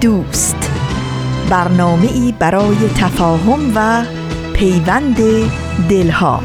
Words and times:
دوست. 0.00 0.70
برنامه 1.50 2.12
ای 2.12 2.34
برای 2.38 2.76
تفاهم 2.96 3.72
و 3.74 4.04
پیوند 4.52 5.16
دلها. 5.88 6.40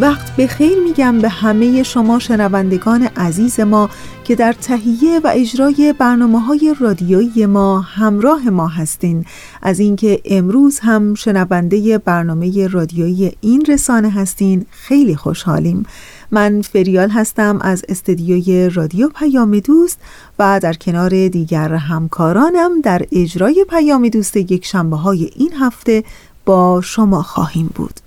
وقت 0.00 0.36
به 0.36 0.46
خیر 0.46 0.78
میگم 0.84 1.18
به 1.18 1.28
همه 1.28 1.82
شما 1.82 2.18
شنوندگان 2.18 3.08
عزیز 3.16 3.60
ما. 3.60 3.90
که 4.26 4.34
در 4.34 4.52
تهیه 4.52 5.20
و 5.24 5.30
اجرای 5.34 5.94
برنامه 5.98 6.40
های 6.40 6.74
رادیویی 6.80 7.46
ما 7.46 7.80
همراه 7.80 8.50
ما 8.50 8.68
هستین. 8.68 9.24
از 9.62 9.80
اینکه 9.80 10.20
امروز 10.24 10.78
هم 10.78 11.14
شنونده 11.14 11.98
برنامه 11.98 12.66
رادیویی 12.66 13.32
این 13.40 13.64
رسانه 13.68 14.10
هستین 14.10 14.66
خیلی 14.70 15.16
خوشحالیم. 15.16 15.86
من 16.30 16.62
فریال 16.62 17.10
هستم 17.10 17.58
از 17.62 17.84
استدیوی 17.88 18.70
رادیو 18.70 19.08
پیام 19.08 19.58
دوست 19.58 19.98
و 20.38 20.60
در 20.62 20.74
کنار 20.74 21.28
دیگر 21.28 21.74
همکارانم 21.74 22.80
در 22.80 23.06
اجرای 23.12 23.66
پیام 23.70 24.08
دوست 24.08 24.36
یک 24.36 24.64
شنبه 24.64 24.96
های 24.96 25.30
این 25.36 25.52
هفته 25.60 26.04
با 26.46 26.80
شما 26.80 27.22
خواهیم 27.22 27.70
بود. 27.74 28.05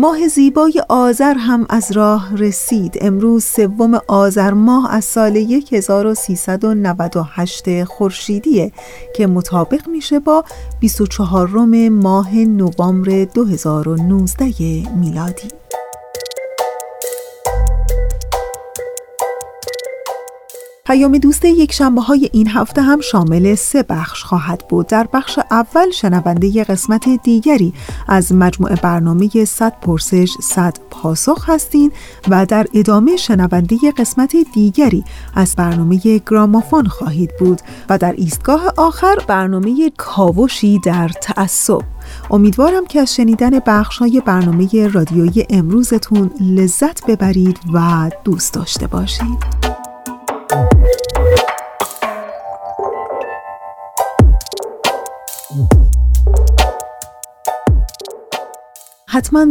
ماه 0.00 0.28
زیبای 0.28 0.82
آذر 0.88 1.34
هم 1.34 1.66
از 1.70 1.92
راه 1.92 2.36
رسید. 2.36 2.98
امروز 3.00 3.44
سوم 3.44 4.00
آذر 4.08 4.52
ماه 4.52 4.94
از 4.94 5.04
سال 5.04 5.36
1398 5.36 7.84
خورشیدیه 7.84 8.72
که 9.16 9.26
مطابق 9.26 9.88
میشه 9.88 10.18
با 10.18 10.44
24 10.80 11.48
ماه 11.88 12.36
نوامبر 12.36 13.24
2019 13.24 14.44
میلادی. 14.96 15.48
پیام 20.88 21.18
دوست 21.18 21.44
یک 21.44 21.72
شنبه 21.72 22.00
های 22.00 22.30
این 22.32 22.48
هفته 22.48 22.82
هم 22.82 23.00
شامل 23.00 23.54
سه 23.54 23.82
بخش 23.82 24.24
خواهد 24.24 24.64
بود. 24.68 24.86
در 24.86 25.08
بخش 25.12 25.38
اول 25.50 25.90
شنونده 25.90 26.64
قسمت 26.64 27.08
دیگری 27.22 27.72
از 28.08 28.32
مجموعه 28.32 28.76
برنامه 28.76 29.44
100 29.44 29.80
پرسش 29.80 30.32
100 30.42 30.76
پاسخ 30.90 31.50
هستین 31.50 31.92
و 32.28 32.46
در 32.46 32.66
ادامه 32.74 33.16
شنونده 33.16 33.76
قسمت 33.96 34.36
دیگری 34.54 35.04
از 35.34 35.54
برنامه 35.56 36.20
گرامافون 36.26 36.86
خواهید 36.86 37.30
بود 37.38 37.60
و 37.88 37.98
در 37.98 38.12
ایستگاه 38.12 38.72
آخر 38.76 39.16
برنامه 39.26 39.92
کاوشی 39.96 40.78
در 40.78 41.08
تعصب. 41.08 41.82
امیدوارم 42.30 42.86
که 42.86 43.00
از 43.00 43.14
شنیدن 43.14 43.58
بخش 43.66 43.98
های 43.98 44.22
برنامه 44.26 44.88
رادیویی 44.88 45.46
امروزتون 45.50 46.30
لذت 46.40 47.06
ببرید 47.06 47.58
و 47.72 48.10
دوست 48.24 48.54
داشته 48.54 48.86
باشید. 48.86 49.77
حتما 50.48 50.64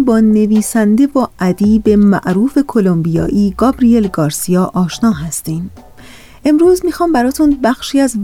با 0.06 0.20
نویسنده 0.20 1.08
و 1.16 1.28
ادیب 1.40 1.90
معروف 1.90 2.58
کلمبیایی 2.68 3.54
گابریل 3.58 4.08
گارسیا 4.08 4.72
آشنا 4.74 5.12
هستین 5.12 5.70
امروز 6.46 6.86
می‌خوام 6.86 7.12
براتون 7.12 7.58
بخشی 7.64 8.00
از 8.00 8.16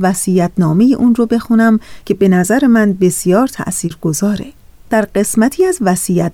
نامه 0.57 0.83
اون 0.83 1.15
رو 1.15 1.25
بخونم 1.25 1.79
که 2.05 2.13
به 2.13 2.27
نظر 2.27 2.67
من 2.67 2.93
بسیار 2.93 3.47
تأثیر 3.47 3.97
گذاره. 4.01 4.45
در 4.89 5.01
قسمتی 5.01 5.65
از 5.65 5.79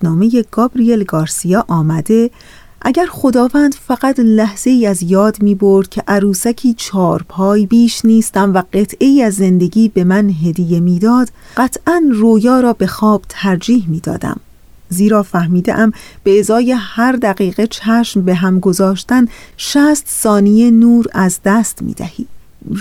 نامه 0.04 0.44
گابریل 0.52 1.04
گارسیا 1.04 1.66
آمده 1.68 2.32
اگر 2.82 3.06
خداوند 3.06 3.76
فقط 3.76 4.20
لحظه 4.20 4.70
ای 4.70 4.88
از 4.88 5.04
یاد 5.04 5.42
می 5.42 5.56
برد 5.56 5.90
که 5.90 6.04
عروسکی 6.08 6.74
چار 6.74 7.26
پای 7.30 7.66
بیش 7.66 8.06
نیستم 8.06 8.54
و 8.54 8.64
قطعه 8.74 9.08
ای 9.08 9.24
از 9.24 9.34
زندگی 9.34 9.90
به 9.90 10.04
من 10.04 10.30
هدیه 10.30 10.80
می‌داد 10.80 11.30
قطعا 11.58 12.02
رویا 12.12 12.60
را 12.60 12.74
به 12.74 12.88
خواب 12.88 13.22
ترجیح 13.30 13.90
می 13.90 14.00
دادم. 14.00 14.40
زیرا 14.90 15.24
فهمیدم 15.24 15.92
به 16.24 16.40
ازای 16.40 16.72
هر 16.72 17.12
دقیقه 17.12 17.68
چشم 17.68 18.22
به 18.22 18.36
هم 18.36 18.60
گذاشتن 18.60 19.28
شست 19.58 20.08
ثانیه 20.08 20.72
نور 20.72 21.06
از 21.14 21.40
دست 21.46 21.82
می 21.82 21.94
دهی. 21.94 22.28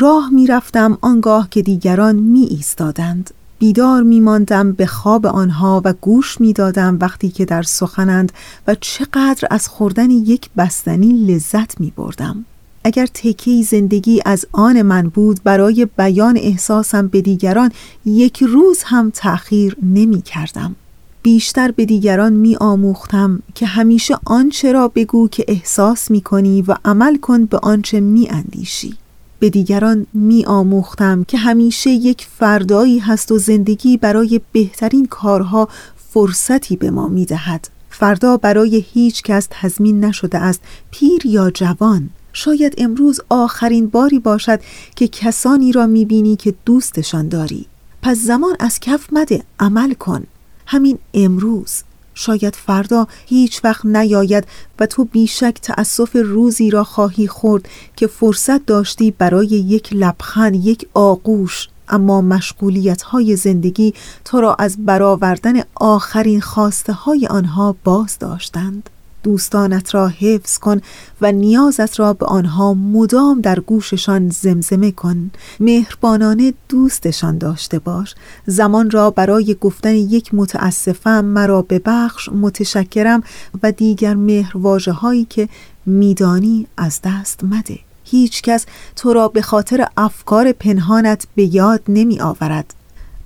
راه 0.00 0.30
می 0.30 0.46
رفتم 0.46 0.98
آنگاه 1.00 1.48
که 1.50 1.62
دیگران 1.62 2.16
می 2.16 2.42
ایستادند. 2.50 3.30
بیدار 3.58 4.02
می 4.02 4.20
ماندم 4.20 4.72
به 4.72 4.86
خواب 4.86 5.26
آنها 5.26 5.82
و 5.84 5.92
گوش 5.92 6.40
می 6.40 6.52
دادم 6.52 6.98
وقتی 7.00 7.28
که 7.28 7.44
در 7.44 7.62
سخنند 7.62 8.32
و 8.66 8.76
چقدر 8.80 9.48
از 9.50 9.68
خوردن 9.68 10.10
یک 10.10 10.50
بستنی 10.56 11.12
لذت 11.12 11.80
می 11.80 11.92
بردم. 11.96 12.44
اگر 12.84 13.06
تکی 13.06 13.62
زندگی 13.62 14.22
از 14.24 14.46
آن 14.52 14.82
من 14.82 15.08
بود 15.08 15.40
برای 15.44 15.86
بیان 15.98 16.36
احساسم 16.36 17.08
به 17.08 17.20
دیگران 17.20 17.72
یک 18.04 18.42
روز 18.42 18.82
هم 18.82 19.10
تأخیر 19.10 19.76
نمی 19.82 20.22
کردم. 20.22 20.76
بیشتر 21.22 21.70
به 21.70 21.84
دیگران 21.84 22.32
می 22.32 22.56
آموختم 22.56 23.42
که 23.54 23.66
همیشه 23.66 24.18
آنچه 24.24 24.72
را 24.72 24.88
بگو 24.88 25.28
که 25.28 25.44
احساس 25.48 26.10
می 26.10 26.20
کنی 26.20 26.62
و 26.62 26.76
عمل 26.84 27.16
کن 27.16 27.44
به 27.44 27.58
آنچه 27.58 28.00
می 28.00 28.28
اندیشی. 28.30 28.94
به 29.38 29.50
دیگران 29.50 30.06
می 30.14 30.44
آموختم 30.44 31.24
که 31.24 31.38
همیشه 31.38 31.90
یک 31.90 32.26
فردایی 32.38 32.98
هست 32.98 33.32
و 33.32 33.38
زندگی 33.38 33.96
برای 33.96 34.40
بهترین 34.52 35.06
کارها 35.06 35.68
فرصتی 36.10 36.76
به 36.76 36.90
ما 36.90 37.08
می 37.08 37.24
دهد. 37.24 37.68
فردا 37.90 38.36
برای 38.36 38.84
هیچ 38.92 39.22
کس 39.22 39.48
تضمین 39.50 40.04
نشده 40.04 40.38
است 40.38 40.60
پیر 40.90 41.26
یا 41.26 41.50
جوان. 41.50 42.10
شاید 42.32 42.74
امروز 42.78 43.20
آخرین 43.28 43.86
باری 43.86 44.18
باشد 44.18 44.60
که 44.96 45.08
کسانی 45.08 45.72
را 45.72 45.86
می 45.86 46.04
بینی 46.04 46.36
که 46.36 46.54
دوستشان 46.66 47.28
داری. 47.28 47.66
پس 48.02 48.16
زمان 48.18 48.56
از 48.60 48.80
کف 48.80 49.12
مده 49.12 49.42
عمل 49.60 49.94
کن. 49.94 50.24
همین 50.66 50.98
امروز. 51.14 51.82
شاید 52.18 52.56
فردا 52.56 53.06
هیچ 53.26 53.64
وقت 53.64 53.86
نیاید 53.86 54.44
و 54.78 54.86
تو 54.86 55.04
بیشک 55.04 55.58
تأسف 55.62 56.16
روزی 56.16 56.70
را 56.70 56.84
خواهی 56.84 57.26
خورد 57.26 57.68
که 57.96 58.06
فرصت 58.06 58.66
داشتی 58.66 59.10
برای 59.10 59.46
یک 59.46 59.88
لبخند 59.92 60.66
یک 60.66 60.88
آغوش. 60.94 61.68
اما 61.88 62.20
مشغولیت 62.20 63.02
های 63.02 63.36
زندگی 63.36 63.94
تو 64.24 64.40
را 64.40 64.54
از 64.54 64.86
برآوردن 64.86 65.54
آخرین 65.74 66.40
خواسته 66.40 66.92
های 66.92 67.26
آنها 67.26 67.76
باز 67.84 68.18
داشتند 68.18 68.90
دوستانت 69.22 69.94
را 69.94 70.08
حفظ 70.08 70.58
کن 70.58 70.80
و 71.20 71.32
نیازت 71.32 72.00
را 72.00 72.12
به 72.12 72.26
آنها 72.26 72.74
مدام 72.74 73.40
در 73.40 73.60
گوششان 73.60 74.28
زمزمه 74.28 74.92
کن. 74.92 75.30
مهربانانه 75.60 76.54
دوستشان 76.68 77.38
داشته 77.38 77.78
باش. 77.78 78.14
زمان 78.46 78.90
را 78.90 79.10
برای 79.10 79.56
گفتن 79.60 79.94
یک 79.94 80.34
متاسفم 80.34 81.24
مرا 81.24 81.62
ببخش 81.62 82.28
متشکرم 82.28 83.22
و 83.62 83.72
دیگر 83.72 84.14
مهرواجه 84.14 84.92
هایی 84.92 85.24
که 85.24 85.48
میدانی 85.86 86.66
از 86.76 87.00
دست 87.04 87.44
مده. 87.44 87.78
هیچ 88.04 88.42
کس 88.42 88.66
تو 88.96 89.12
را 89.12 89.28
به 89.28 89.42
خاطر 89.42 89.86
افکار 89.96 90.52
پنهانت 90.52 91.26
به 91.34 91.54
یاد 91.54 91.82
نمی 91.88 92.20
آورد 92.20 92.74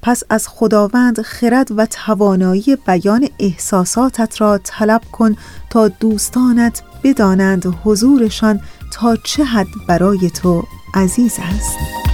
پس 0.02 0.22
از 0.30 0.48
خداوند 0.48 1.22
خرد 1.22 1.68
و 1.76 1.86
توانایی 1.86 2.76
بیان 2.86 3.28
احساساتت 3.38 4.40
را 4.40 4.58
طلب 4.58 5.02
کن 5.12 5.36
تا 5.70 5.88
دوستانت 5.88 6.82
بدانند 7.04 7.74
حضورشان 7.84 8.60
تا 8.92 9.16
چه 9.16 9.44
حد 9.44 9.66
برای 9.88 10.30
تو 10.30 10.64
عزیز 10.94 11.36
است. 11.38 12.11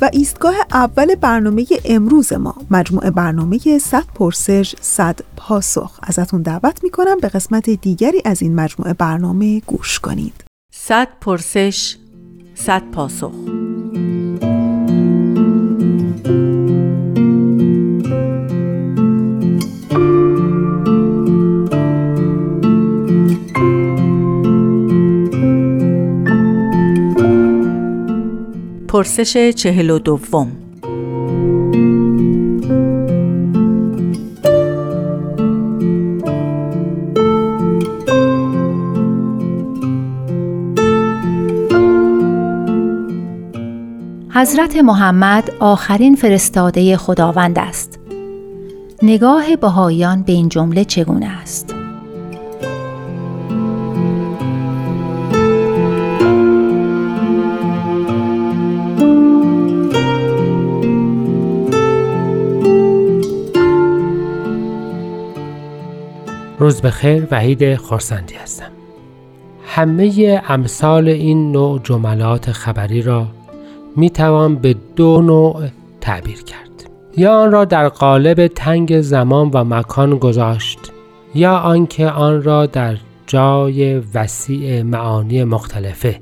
و 0.00 0.10
ایستگاه 0.12 0.54
اول 0.72 1.14
برنامه 1.14 1.66
امروز 1.84 2.32
ما 2.32 2.54
مجموعه 2.70 3.10
برنامه 3.10 3.58
100 3.78 4.04
پرسش 4.14 4.74
100 4.80 5.20
پاسخ. 5.36 5.98
ازتون 6.02 6.42
دعوت 6.42 6.84
می‌کنم 6.84 7.18
به 7.22 7.28
قسمت 7.28 7.70
دیگری 7.70 8.22
از 8.24 8.42
این 8.42 8.54
مجموعه 8.54 8.92
برنامه 8.92 9.60
گوش 9.60 10.00
کنید. 10.00 10.44
100 10.74 11.08
پرسش 11.20 11.96
100 12.54 12.90
پاسخ. 12.90 13.34
پرسش 28.94 29.36
چهل 29.36 29.90
و 29.90 29.98
دوم 29.98 30.52
حضرت 44.30 44.76
محمد 44.76 45.50
آخرین 45.60 46.16
فرستاده 46.16 46.96
خداوند 46.96 47.58
است. 47.58 47.98
نگاه 49.02 49.56
بهاییان 49.56 50.22
به 50.22 50.32
این 50.32 50.48
جمله 50.48 50.84
چگونه 50.84 51.26
است؟ 51.26 51.73
روز 66.64 66.82
بخیر 66.82 67.26
وحید 67.30 67.76
خورسندی 67.76 68.34
هستم. 68.34 68.70
همه 69.66 70.42
امثال 70.48 71.08
این 71.08 71.52
نوع 71.52 71.80
جملات 71.84 72.52
خبری 72.52 73.02
را 73.02 73.26
می 73.96 74.10
توان 74.10 74.56
به 74.56 74.74
دو 74.96 75.22
نوع 75.22 75.64
تعبیر 76.00 76.42
کرد. 76.42 76.90
یا 77.16 77.40
آن 77.40 77.52
را 77.52 77.64
در 77.64 77.88
قالب 77.88 78.46
تنگ 78.46 79.00
زمان 79.00 79.50
و 79.54 79.64
مکان 79.64 80.18
گذاشت 80.18 80.78
یا 81.34 81.56
آنکه 81.56 82.08
آن 82.08 82.42
را 82.42 82.66
در 82.66 82.96
جای 83.26 83.98
وسیع 84.14 84.82
معانی 84.82 85.44
مختلفه 85.44 86.20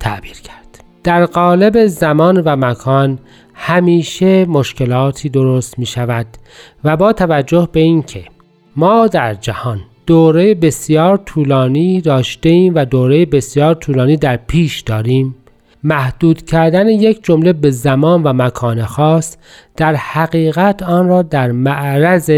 تعبیر 0.00 0.40
کرد. 0.40 0.84
در 1.04 1.26
قالب 1.26 1.86
زمان 1.86 2.42
و 2.44 2.56
مکان 2.56 3.18
همیشه 3.54 4.44
مشکلاتی 4.44 5.28
درست 5.28 5.78
می 5.78 5.86
شود 5.86 6.26
و 6.84 6.96
با 6.96 7.12
توجه 7.12 7.68
به 7.72 7.80
اینکه 7.80 8.24
ما 8.76 9.06
در 9.06 9.34
جهان 9.34 9.80
دوره 10.06 10.54
بسیار 10.54 11.16
طولانی 11.16 12.00
داشته 12.00 12.70
و 12.74 12.84
دوره 12.84 13.26
بسیار 13.26 13.74
طولانی 13.74 14.16
در 14.16 14.36
پیش 14.36 14.80
داریم. 14.80 15.34
محدود 15.84 16.42
کردن 16.42 16.88
یک 16.88 17.24
جمله 17.24 17.52
به 17.52 17.70
زمان 17.70 18.22
و 18.22 18.32
مکان 18.32 18.84
خاص 18.84 19.36
در 19.76 19.94
حقیقت 19.94 20.82
آن 20.82 21.08
را 21.08 21.22
در 21.22 21.52
معرض 21.52 22.30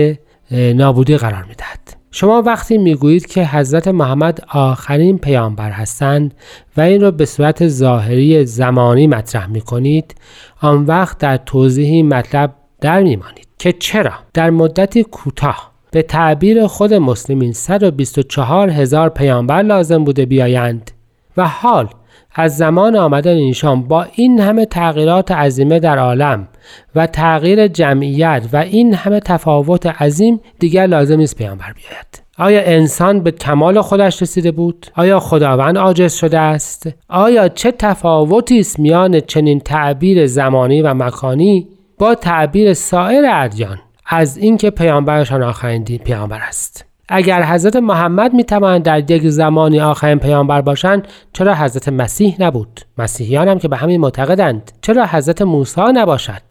نابودی 0.50 1.16
قرار 1.16 1.42
می‌دهد. 1.48 1.96
شما 2.10 2.42
وقتی 2.42 2.78
می‌گویید 2.78 3.26
که 3.26 3.46
حضرت 3.46 3.88
محمد 3.88 4.44
آخرین 4.48 5.18
پیامبر 5.18 5.70
هستند 5.70 6.34
و 6.76 6.80
این 6.80 7.00
را 7.00 7.10
به 7.10 7.24
صورت 7.24 7.68
ظاهری 7.68 8.46
زمانی 8.46 9.06
مطرح 9.06 9.46
می 9.46 9.60
کنید 9.60 10.14
آن 10.60 10.84
وقت 10.84 11.18
در 11.18 11.36
توضیح 11.36 12.04
مطلب 12.04 12.54
در 12.80 13.02
میمانید 13.02 13.46
که 13.58 13.72
چرا؟ 13.72 14.12
در 14.34 14.50
مدتی 14.50 15.02
کوتاه 15.04 15.71
به 15.92 16.02
تعبیر 16.02 16.66
خود 16.66 16.94
مسلمین 16.94 17.52
124 17.52 18.70
هزار 18.70 19.08
پیامبر 19.08 19.62
لازم 19.62 20.04
بوده 20.04 20.26
بیایند 20.26 20.90
و 21.36 21.48
حال 21.48 21.88
از 22.34 22.56
زمان 22.56 22.96
آمدن 22.96 23.36
ایشان 23.36 23.82
با 23.82 24.06
این 24.14 24.40
همه 24.40 24.66
تغییرات 24.66 25.30
عظیمه 25.30 25.78
در 25.78 25.98
عالم 25.98 26.48
و 26.94 27.06
تغییر 27.06 27.68
جمعیت 27.68 28.48
و 28.52 28.56
این 28.56 28.94
همه 28.94 29.20
تفاوت 29.20 29.86
عظیم 29.86 30.40
دیگر 30.58 30.86
لازم 30.86 31.16
نیست 31.16 31.36
پیامبر 31.36 31.72
بیاید 31.72 32.22
آیا 32.38 32.62
انسان 32.64 33.20
به 33.20 33.30
کمال 33.30 33.80
خودش 33.80 34.22
رسیده 34.22 34.52
بود؟ 34.52 34.86
آیا 34.96 35.20
خداوند 35.20 35.78
عاجز 35.78 36.14
شده 36.14 36.38
است؟ 36.38 36.88
آیا 37.08 37.48
چه 37.48 37.72
تفاوتی 37.72 38.60
است 38.60 38.78
میان 38.78 39.20
چنین 39.20 39.60
تعبیر 39.60 40.26
زمانی 40.26 40.82
و 40.82 40.94
مکانی 40.94 41.68
با 41.98 42.14
تعبیر 42.14 42.74
سایر 42.74 43.24
ادیان 43.32 43.78
از 44.14 44.36
اینکه 44.36 44.70
پیامبرشان 44.70 45.42
آخرین 45.42 45.84
پیامبر 45.84 46.40
است. 46.40 46.84
اگر 47.08 47.42
حضرت 47.42 47.76
محمد 47.76 48.34
می 48.34 48.44
توانند 48.44 48.82
در 48.82 49.10
یک 49.10 49.28
زمانی 49.28 49.80
آخرین 49.80 50.18
پیامبر 50.18 50.60
باشند 50.60 51.08
چرا 51.32 51.54
حضرت 51.54 51.88
مسیح 51.88 52.36
نبود؟ 52.38 52.80
مسیحیان 52.98 53.48
هم 53.48 53.58
که 53.58 53.68
به 53.68 53.76
همین 53.76 54.00
معتقدند. 54.00 54.72
چرا 54.82 55.06
حضرت 55.06 55.42
موسی 55.42 55.80
نباشد؟ 55.94 56.42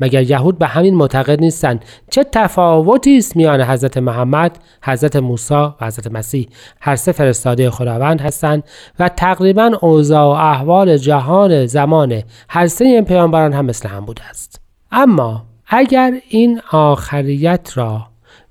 مگر 0.00 0.22
یهود 0.22 0.58
به 0.58 0.66
همین 0.66 0.94
معتقد 0.94 1.40
نیستند؟ 1.40 1.84
چه 2.10 2.24
تفاوتی 2.32 3.18
است 3.18 3.36
میان 3.36 3.62
حضرت 3.62 3.98
محمد 3.98 4.58
حضرت 4.82 5.16
موسی 5.16 5.54
و 5.54 5.72
حضرت 5.80 6.12
مسیح؟ 6.12 6.48
هر 6.80 6.96
سه 6.96 7.12
فرستاده 7.12 7.70
خداوند 7.70 8.20
هستند 8.20 8.64
و 8.98 9.08
تقریبا 9.08 9.78
اوضاع 9.80 10.24
و 10.24 10.28
احوال 10.28 10.96
جهان 10.96 11.66
زمان 11.66 12.22
هر 12.48 12.66
سه 12.66 12.84
این 12.84 13.04
پیامبران 13.04 13.52
هم 13.52 13.64
مثل 13.64 13.88
هم 13.88 14.04
بوده 14.04 14.24
است. 14.24 14.60
اما 14.92 15.47
اگر 15.70 16.14
این 16.28 16.60
آخریت 16.72 17.70
را 17.74 18.06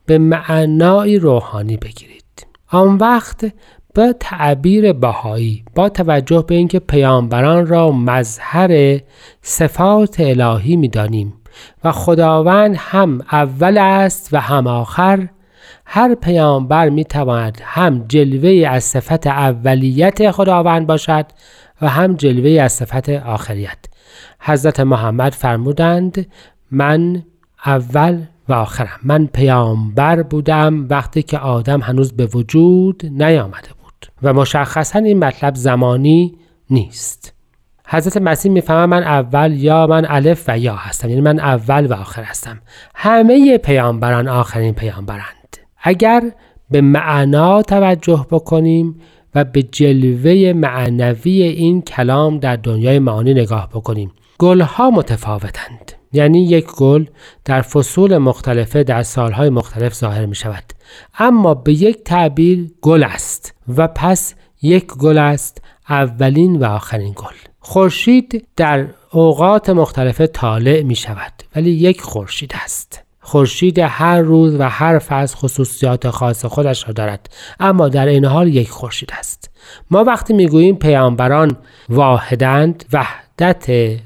به 0.05 0.17
معنای 0.17 1.19
روحانی 1.19 1.77
بگیرید. 1.77 2.47
آن 2.71 2.97
وقت 2.97 3.53
به 3.93 4.15
تعبیر 4.19 4.93
بهایی 4.93 5.63
با 5.75 5.89
توجه 5.89 6.45
به 6.47 6.55
اینکه 6.55 6.79
پیامبران 6.79 7.67
را 7.67 7.91
مظهر 7.91 8.99
صفات 9.41 10.19
الهی 10.19 10.75
می‌دانیم 10.75 11.33
و 11.83 11.91
خداوند 11.91 12.75
هم 12.77 13.21
اول 13.31 13.77
است 13.77 14.29
و 14.31 14.39
هم 14.39 14.67
آخر 14.67 15.27
هر 15.85 16.15
پیامبر 16.15 16.89
می 16.89 17.05
تواند 17.05 17.61
هم 17.63 18.05
جلوه 18.07 18.67
از 18.67 18.83
صفت 18.83 19.27
اولیت 19.27 20.31
خداوند 20.31 20.87
باشد 20.87 21.25
و 21.81 21.89
هم 21.89 22.15
جلوه 22.15 22.61
از 22.61 22.73
صفت 22.73 23.09
آخریت. 23.09 23.77
حضرت 24.39 24.79
محمد 24.79 25.33
فرمودند 25.33 26.27
من 26.71 27.23
اول 27.65 28.21
و 28.49 28.53
آخرم. 28.53 28.99
من 29.03 29.25
پیامبر 29.25 30.23
بودم 30.23 30.87
وقتی 30.89 31.23
که 31.23 31.37
آدم 31.37 31.81
هنوز 31.81 32.13
به 32.13 32.25
وجود 32.25 33.05
نیامده 33.05 33.69
بود 33.83 34.05
و 34.23 34.33
مشخصا 34.33 34.99
این 34.99 35.19
مطلب 35.19 35.55
زمانی 35.55 36.37
نیست. 36.69 37.33
حضرت 37.87 38.17
مسیح 38.17 38.51
می‌فهمه 38.51 38.85
من 38.85 39.03
اول 39.03 39.53
یا 39.53 39.87
من 39.87 40.05
الف 40.09 40.43
و 40.47 40.59
یا 40.59 40.75
هستم 40.75 41.09
یعنی 41.09 41.21
من 41.21 41.39
اول 41.39 41.85
و 41.85 41.93
آخر 41.93 42.23
هستم. 42.23 42.59
همه 42.95 43.57
پیامبران 43.57 44.27
آخرین 44.27 44.73
پیامبرند. 44.73 45.57
اگر 45.83 46.23
به 46.71 46.81
معنا 46.81 47.61
توجه 47.61 48.25
بکنیم 48.31 49.01
و 49.35 49.43
به 49.43 49.63
جلوه 49.63 50.53
معنوی 50.53 51.41
این 51.41 51.81
کلام 51.81 52.39
در 52.39 52.55
دنیای 52.55 52.99
معانی 52.99 53.33
نگاه 53.33 53.69
بکنیم 53.69 54.11
گلها 54.37 54.89
متفاوتند. 54.89 55.91
یعنی 56.17 56.43
یک 56.43 56.65
گل 56.65 57.05
در 57.45 57.61
فصول 57.61 58.17
مختلفه 58.17 58.83
در 58.83 59.03
سالهای 59.03 59.49
مختلف 59.49 59.93
ظاهر 59.93 60.25
می 60.25 60.35
شود 60.35 60.63
اما 61.19 61.53
به 61.53 61.73
یک 61.73 62.03
تعبیر 62.03 62.71
گل 62.81 63.03
است 63.03 63.53
و 63.77 63.87
پس 63.87 64.33
یک 64.61 64.85
گل 64.85 65.17
است 65.17 65.61
اولین 65.89 66.55
و 66.55 66.65
آخرین 66.65 67.13
گل. 67.15 67.35
خورشید 67.59 68.47
در 68.55 68.87
اوقات 69.11 69.69
مختلفه 69.69 70.27
طالع 70.27 70.83
می 70.83 70.95
شود 70.95 71.33
ولی 71.55 71.71
یک 71.71 72.01
خورشید 72.01 72.53
است. 72.63 73.03
خورشید 73.19 73.79
هر 73.79 74.21
روز 74.21 74.55
و 74.55 74.69
هر 74.69 74.99
فصل 74.99 75.35
خصوصیات 75.35 76.09
خاص 76.09 76.45
خودش 76.45 76.87
را 76.87 76.93
دارد 76.93 77.29
اما 77.59 77.89
در 77.89 78.05
این 78.05 78.25
حال 78.25 78.47
یک 78.47 78.69
خورشید 78.69 79.09
است. 79.19 79.49
ما 79.91 80.03
وقتی 80.03 80.33
می‌گوییم 80.33 80.75
پیامبران 80.75 81.57
واحدند 81.89 82.85
وحدت 82.93 83.65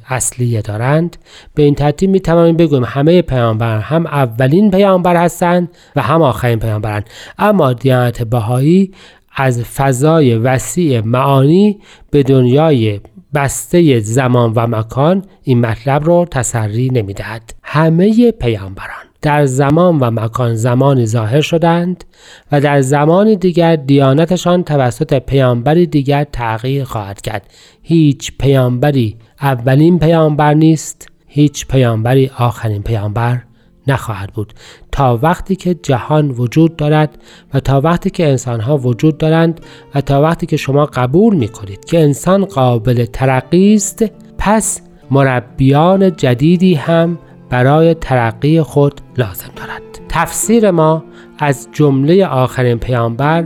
اصلی 0.09 0.61
دارند 0.61 1.17
به 1.55 1.63
این 1.63 1.75
ترتیب 1.75 2.09
می 2.09 2.19
توانیم 2.19 2.57
بگوییم 2.57 2.83
همه 2.87 3.21
پیامبران 3.21 3.81
هم 3.81 4.05
اولین 4.05 4.71
پیامبر 4.71 5.15
هستند 5.15 5.69
و 5.95 6.01
هم 6.01 6.21
آخرین 6.21 6.59
پیامبرند 6.59 7.09
اما 7.37 7.73
دیانت 7.73 8.23
بهایی 8.23 8.91
از 9.35 9.63
فضای 9.63 10.35
وسیع 10.35 11.01
معانی 11.01 11.79
به 12.11 12.23
دنیای 12.23 12.99
بسته 13.33 13.99
زمان 13.99 14.53
و 14.55 14.67
مکان 14.67 15.25
این 15.43 15.61
مطلب 15.61 16.07
را 16.07 16.25
تسری 16.25 16.89
نمی 16.89 17.13
دهد. 17.13 17.53
همه 17.63 18.31
پیامبران 18.31 19.10
در 19.21 19.45
زمان 19.45 19.99
و 19.99 20.11
مکان 20.11 20.55
زمانی 20.55 21.05
ظاهر 21.05 21.41
شدند 21.41 22.03
و 22.51 22.61
در 22.61 22.81
زمان 22.81 23.33
دیگر 23.33 23.75
دیانتشان 23.75 24.63
توسط 24.63 25.19
پیامبری 25.19 25.85
دیگر 25.85 26.23
تغییر 26.23 26.83
خواهد 26.83 27.21
کرد. 27.21 27.53
هیچ 27.81 28.31
پیامبری 28.39 29.17
اولین 29.41 29.99
پیامبر 29.99 30.53
نیست 30.53 31.07
هیچ 31.27 31.67
پیامبری 31.67 32.31
آخرین 32.37 32.83
پیامبر 32.83 33.41
نخواهد 33.87 34.33
بود. 34.33 34.53
تا 34.91 35.19
وقتی 35.21 35.55
که 35.55 35.73
جهان 35.73 36.29
وجود 36.29 36.75
دارد 36.75 37.17
و 37.53 37.59
تا 37.59 37.81
وقتی 37.81 38.09
که 38.09 38.29
انسانها 38.29 38.77
وجود 38.77 39.17
دارند 39.17 39.61
و 39.95 40.01
تا 40.01 40.21
وقتی 40.21 40.45
که 40.45 40.57
شما 40.57 40.85
قبول 40.85 41.35
می 41.35 41.47
کنید 41.47 41.85
که 41.85 41.99
انسان 41.99 42.45
قابل 42.45 43.05
ترقی 43.05 43.73
است 43.73 44.05
پس 44.37 44.81
مربیان 45.11 46.15
جدیدی 46.15 46.75
هم 46.75 47.19
برای 47.51 47.93
ترقی 47.93 48.61
خود 48.61 49.01
لازم 49.17 49.49
دارد. 49.55 49.81
تفسیر 50.09 50.71
ما 50.71 51.03
از 51.39 51.67
جمله 51.71 52.25
آخرین 52.25 52.77
پیامبر 52.77 53.45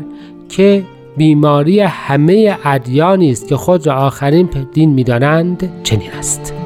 که 0.50 0.83
بیماری 1.17 1.79
همه 1.79 2.57
ادیانی 2.65 3.31
است 3.31 3.47
که 3.47 3.55
خود 3.55 3.88
را 3.88 3.93
آخرین 3.93 4.50
دین 4.74 4.93
می‌دانند 4.93 5.83
چنین 5.83 6.12
است. 6.12 6.64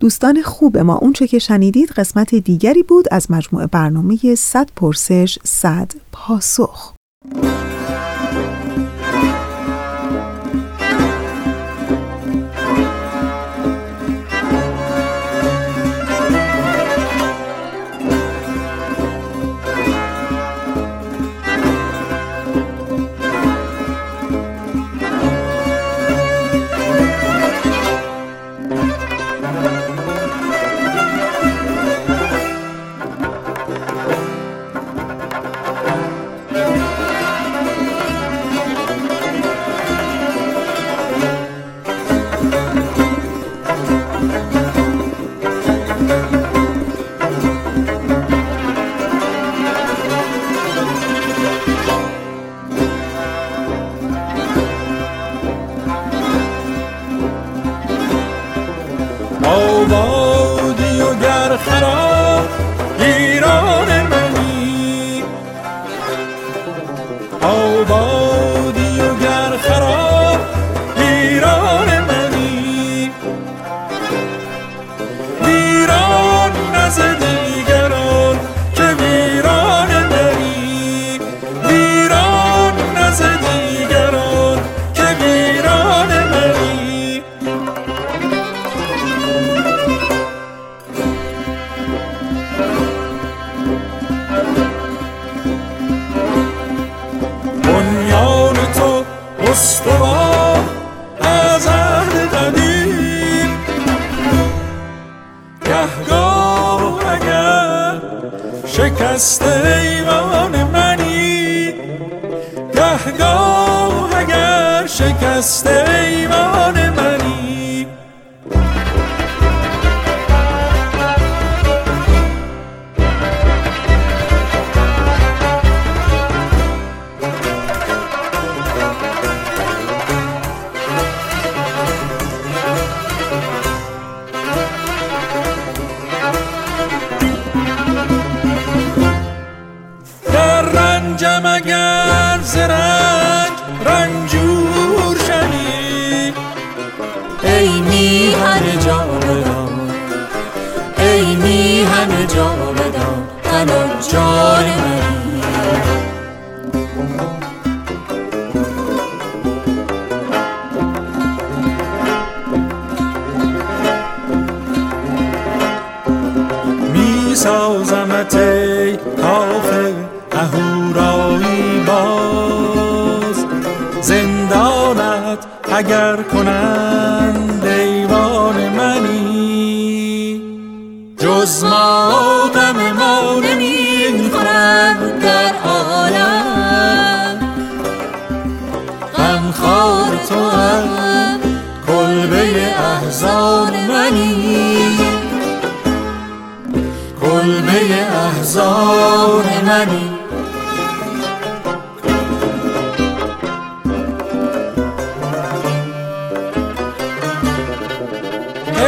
دوستان 0.00 0.42
خوب 0.42 0.78
ما 0.78 0.96
اونچه 0.96 1.26
که 1.26 1.38
شنیدید 1.38 1.90
قسمت 1.90 2.34
دیگری 2.34 2.82
بود 2.82 3.04
از 3.10 3.30
مجموعه 3.30 3.66
برنامه 3.66 4.34
100 4.34 4.70
پرسش 4.76 5.38
100 5.44 5.92
پاسخ. 6.12 6.94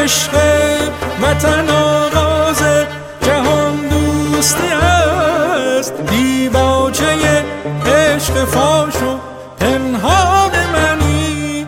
عشق 0.02 0.34
وطن 1.22 1.70
آغاز 1.70 2.62
جهان 3.20 3.76
دوستی 3.88 4.68
است. 4.68 5.92
دیباچه 6.10 7.44
عشق 7.86 8.44
فاش 8.44 9.02
و 9.02 9.18
پنهان 9.58 10.50
منی. 10.72 11.66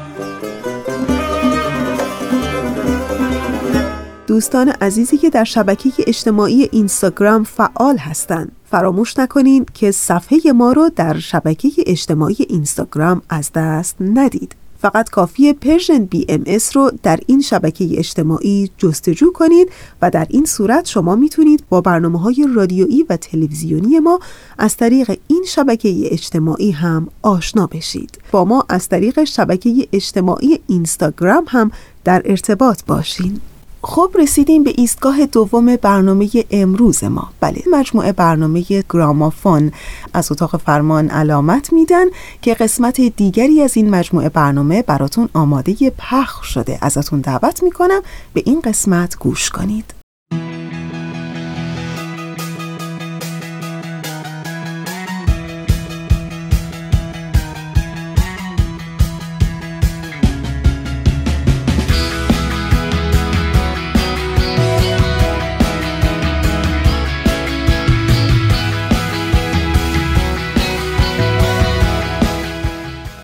دوستان 4.27 4.69
عزیزی 4.69 5.19
که 5.19 5.31
در 5.31 5.45
شبکه 5.45 5.91
اجتماعی 6.07 6.69
اینستاگرام 6.73 7.45
فعال 7.45 7.97
هستند 7.97 8.53
فراموش 8.71 9.19
نکنید 9.19 9.73
که 9.73 9.91
صفحه 9.91 10.53
ما 10.53 10.73
رو 10.73 10.91
در 10.97 11.19
شبکه 11.19 11.69
اجتماعی 11.87 12.37
اینستاگرام 12.49 13.23
از 13.29 13.53
دست 13.53 13.97
ندید. 14.01 14.64
فقط 14.85 15.11
کافی 15.11 15.53
Persian 15.53 16.05
BMS 16.05 16.77
رو 16.77 16.93
در 17.03 17.21
این 17.27 17.41
شبکه 17.41 17.99
اجتماعی 17.99 18.71
جستجو 18.79 19.33
کنید 19.33 19.69
و 20.03 20.11
در 20.11 20.27
این 20.31 20.45
صورت 20.45 20.87
شما 20.87 21.17
می‌تونید 21.17 21.65
با 21.69 21.81
برنامه 21.81 22.21
های 22.21 22.49
رادیویی 22.55 23.03
و 23.09 23.17
تلویزیونی 23.17 23.99
ما 23.99 24.21
از 24.59 24.77
طریق 24.77 25.19
این 25.27 25.45
شبکه 25.49 26.09
اجتماعی 26.13 26.71
هم 26.71 27.09
آشنا 27.23 27.67
بشید. 27.67 28.19
با 28.31 28.45
ما 28.45 28.65
از 28.69 28.89
طریق 28.89 29.25
شبکه 29.25 29.89
اجتماعی 29.93 30.59
اینستاگرام 30.67 31.45
هم 31.49 31.71
در 32.05 32.23
ارتباط 32.25 32.83
باشین. 32.87 33.41
خب 33.87 34.11
رسیدیم 34.15 34.65
به 34.65 34.73
ایستگاه 34.77 35.27
دوم 35.27 35.77
برنامه 35.77 36.31
امروز 36.51 37.05
ما. 37.05 37.33
بله 37.41 37.63
مجموعه 37.73 38.13
برنامه 38.13 38.65
گرامافون 38.91 39.73
از 40.15 40.33
اتاق 40.33 40.57
فرمان 40.57 41.09
علامت 41.09 41.73
میدن 41.73 42.05
که 42.43 42.55
قسمت 42.55 43.01
دیگری 43.01 43.63
از 43.63 43.77
این 43.77 43.91
مجموعه 43.91 44.29
برنامه 44.29 44.83
براتون 44.83 45.29
آماده 45.35 45.93
پخش 45.99 46.47
شده. 46.47 46.79
ازتون 46.83 47.21
دعوت 47.21 47.63
می‌کنم 47.63 48.01
به 48.35 48.43
این 48.47 48.61
قسمت 48.61 49.19
گوش 49.19 49.51
کنید. 49.51 49.95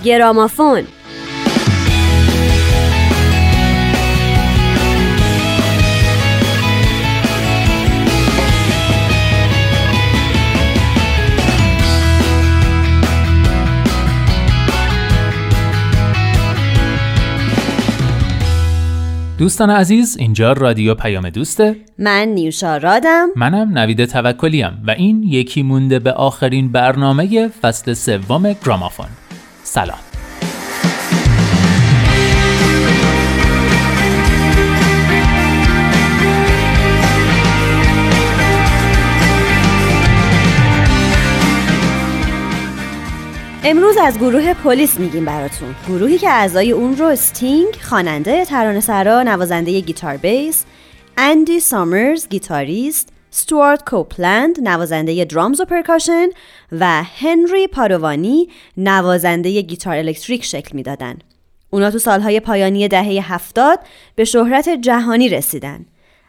گرامافون. 0.04 0.82
دوستان 19.38 19.70
عزیز 19.70 20.16
اینجا 20.18 20.52
رادیو 20.52 20.94
پیام 20.94 21.30
دوسته 21.30 21.76
من 21.98 22.28
نیوشا 22.28 22.76
رادم. 22.76 23.28
منم 23.36 23.78
نوید 23.78 24.04
توکلیم 24.04 24.82
و 24.86 24.90
این 24.90 25.22
یکی 25.22 25.62
مونده 25.62 25.98
به 25.98 26.12
آخرین 26.12 26.72
برنامه 26.72 27.48
فصل 27.48 27.92
سوم 27.92 28.52
گرامافون. 28.52 29.06
سلام. 29.72 29.98
امروز 43.64 43.96
از 43.96 44.18
گروه 44.18 44.54
پلیس 44.54 45.00
میگیم 45.00 45.24
براتون. 45.24 45.74
گروهی 45.88 46.18
که 46.18 46.28
اعضای 46.30 46.72
اون 46.72 46.96
رو 46.96 47.06
استینگ 47.06 47.74
خواننده 47.74 48.44
ترانه 48.44 48.80
سرا 48.80 49.22
نوازنده 49.22 49.80
گیتار 49.80 50.16
بیس 50.16 50.64
اندی 51.16 51.60
سامرز 51.60 52.28
گیتاریست 52.28 53.08
ستوارت 53.30 53.90
کوپلند 53.90 54.68
نوازنده 54.68 55.24
درامز 55.24 55.60
و 55.60 55.64
پرکاشن 55.64 56.26
و 56.72 57.02
هنری 57.02 57.66
پادوانی 57.66 58.48
نوازنده 58.76 59.60
گیتار 59.60 59.96
الکتریک 59.96 60.44
شکل 60.44 60.76
می‌دادن. 60.76 61.18
اونا 61.70 61.90
تو 61.90 61.98
سالهای 61.98 62.40
پایانی 62.40 62.88
دهه 62.88 63.32
هفتاد 63.32 63.78
به 64.14 64.24
شهرت 64.24 64.68
جهانی 64.68 65.28
رسیدن. 65.28 65.86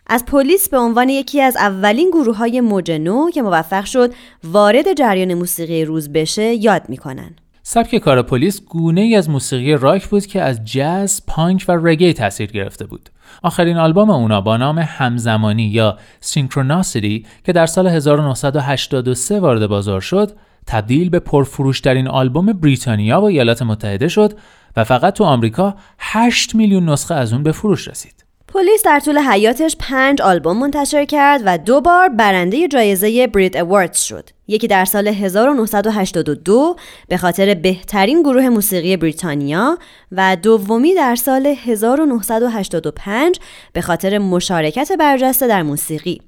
از 0.08 0.26
پلیس 0.26 0.70
به 0.70 0.78
عنوان 0.78 1.10
یکی 1.10 1.42
از 1.42 1.58
اولین 1.58 2.10
گروه 2.10 2.38
های 2.38 2.62
موج 2.62 2.92
نو 2.92 3.32
که 3.32 3.42
موفق 3.42 3.86
شد 3.86 4.14
وارد 4.44 4.94
جریان 4.94 5.34
موسیقی 5.34 5.86
روز 5.86 6.10
بشه 6.10 6.54
یاد 6.54 6.82
می‌کنن. 6.90 7.36
سبک 7.64 7.96
کار 7.96 8.22
پلیس 8.22 8.62
گونه 8.66 9.02
ای 9.02 9.16
از 9.16 9.30
موسیقی 9.30 9.74
راک 9.74 10.08
بود 10.08 10.26
که 10.26 10.42
از 10.42 10.66
جاز، 10.66 11.26
پانک 11.28 11.66
و 11.68 11.88
رگی 11.88 12.14
تاثیر 12.14 12.52
گرفته 12.52 12.86
بود. 12.86 13.10
آخرین 13.44 13.78
آلبوم 13.78 14.10
اونا 14.10 14.42
با 14.42 14.58
نام 14.58 14.80
همزمانی 14.80 15.64
یا 15.64 15.98
سینکروناسیتی 16.20 17.26
که 17.44 17.54
در 17.54 17.66
سال 17.66 17.88
1983 17.88 19.40
وارد 19.40 19.68
بازار 19.68 20.02
شد، 20.02 20.32
تبدیل 20.68 21.10
به 21.10 21.20
پرفروشترین 21.20 22.08
آلبوم 22.08 22.46
بریتانیا 22.54 23.22
و 23.22 23.24
ایالات 23.24 23.62
متحده 23.62 24.08
شد 24.08 24.34
و 24.76 24.84
فقط 24.84 25.14
تو 25.14 25.24
آمریکا 25.24 25.76
8 26.00 26.56
میلیون 26.56 26.90
نسخه 26.90 27.16
از 27.16 27.34
اون 27.34 27.44
به 27.44 27.52
فروش 27.52 27.88
رسید. 27.88 28.21
پلیس 28.54 28.84
در 28.84 29.00
طول 29.00 29.18
حیاتش 29.18 29.76
پنج 29.80 30.22
آلبوم 30.22 30.58
منتشر 30.58 31.06
کرد 31.06 31.42
و 31.46 31.58
دو 31.58 31.82
بار 31.82 32.10
برنده 32.10 32.68
جایزه 32.68 33.28
برید 33.28 33.58
اواردز 33.58 34.00
شد. 34.00 34.30
یکی 34.48 34.68
در 34.68 34.86
سال 34.86 35.08
1982 35.08 36.76
به 37.08 37.18
خاطر 37.18 37.54
بهترین 37.54 38.22
گروه 38.22 38.50
موسیقی 38.50 38.98
بریتانیا 38.98 39.78
و 40.12 40.38
دومی 40.44 40.96
در 40.96 41.16
سال 41.16 41.46
1985 41.46 43.40
به 43.74 43.82
خاطر 43.82 44.18
مشارکت 44.18 44.92
برجسته 45.00 45.48
در 45.48 45.64
موسیقی. 45.64 46.22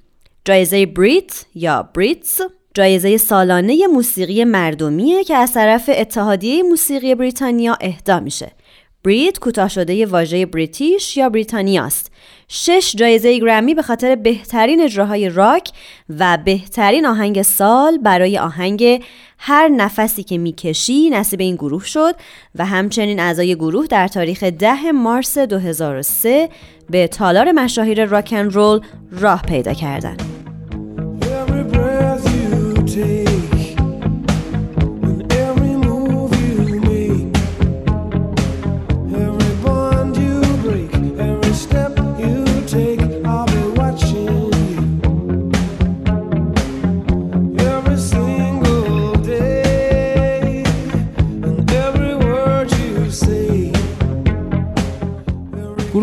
جایزه 0.45 0.85
بریت 0.85 1.45
یا 1.55 1.89
بریتز 1.93 2.41
جایزه 2.73 3.17
سالانه 3.17 3.87
موسیقی 3.87 4.43
مردمیه 4.43 5.23
که 5.23 5.35
از 5.35 5.53
طرف 5.53 5.89
اتحادیه 5.93 6.63
موسیقی 6.63 7.15
بریتانیا 7.15 7.77
اهدا 7.81 8.19
میشه. 8.19 8.51
بریت 9.03 9.39
کوتاه 9.39 9.69
شده 9.69 10.05
واژه 10.05 10.45
بریتیش 10.45 11.17
یا 11.17 11.29
بریتانیاست. 11.29 12.11
شش 12.47 12.95
جایزه 12.97 13.39
گرمی 13.39 13.73
به 13.73 13.81
خاطر 13.81 14.15
بهترین 14.15 14.81
اجراهای 14.81 15.29
راک 15.29 15.69
و 16.19 16.37
بهترین 16.45 17.05
آهنگ 17.05 17.41
سال 17.41 17.97
برای 17.97 18.37
آهنگ 18.37 19.03
هر 19.37 19.67
نفسی 19.67 20.23
که 20.23 20.37
می‌کشی 20.37 21.09
نصیب 21.09 21.39
این 21.39 21.55
گروه 21.55 21.85
شد 21.85 22.15
و 22.55 22.65
همچنین 22.65 23.19
اعضای 23.19 23.55
گروه 23.55 23.87
در 23.87 24.07
تاریخ 24.07 24.43
ده 24.43 24.91
مارس 24.91 25.37
2003 25.37 26.49
به 26.89 27.07
تالار 27.07 27.51
مشاهیر 27.51 28.05
راکن 28.05 28.49
رول 28.49 28.79
راه 29.11 29.41
پیدا 29.41 29.73
کردند. 29.73 30.32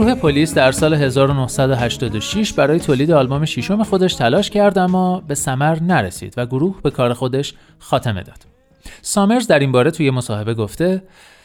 گروه 0.01 0.15
پلیس 0.15 0.55
در 0.55 0.73
سال 0.73 0.95
1986 0.95 2.53
برای 2.53 2.81
تولید 2.81 3.11
آلبوم 3.11 3.45
ششم 3.45 3.83
خودش 3.83 4.15
تلاش 4.15 4.51
کرد 4.51 4.79
اما 4.79 5.21
به 5.21 5.35
ثمر 5.35 5.81
نرسید 5.83 6.35
و 6.37 6.47
گروه 6.47 6.83
به 6.83 6.91
کار 6.91 7.13
خودش 7.13 7.55
خاتمه 7.79 8.23
داد. 8.23 8.39
سامرز 9.03 9.47
در 9.47 9.59
این 9.59 9.73
باره 9.73 9.91
توی 9.91 10.11
مصاحبه 10.11 10.55
گفته 10.55 11.03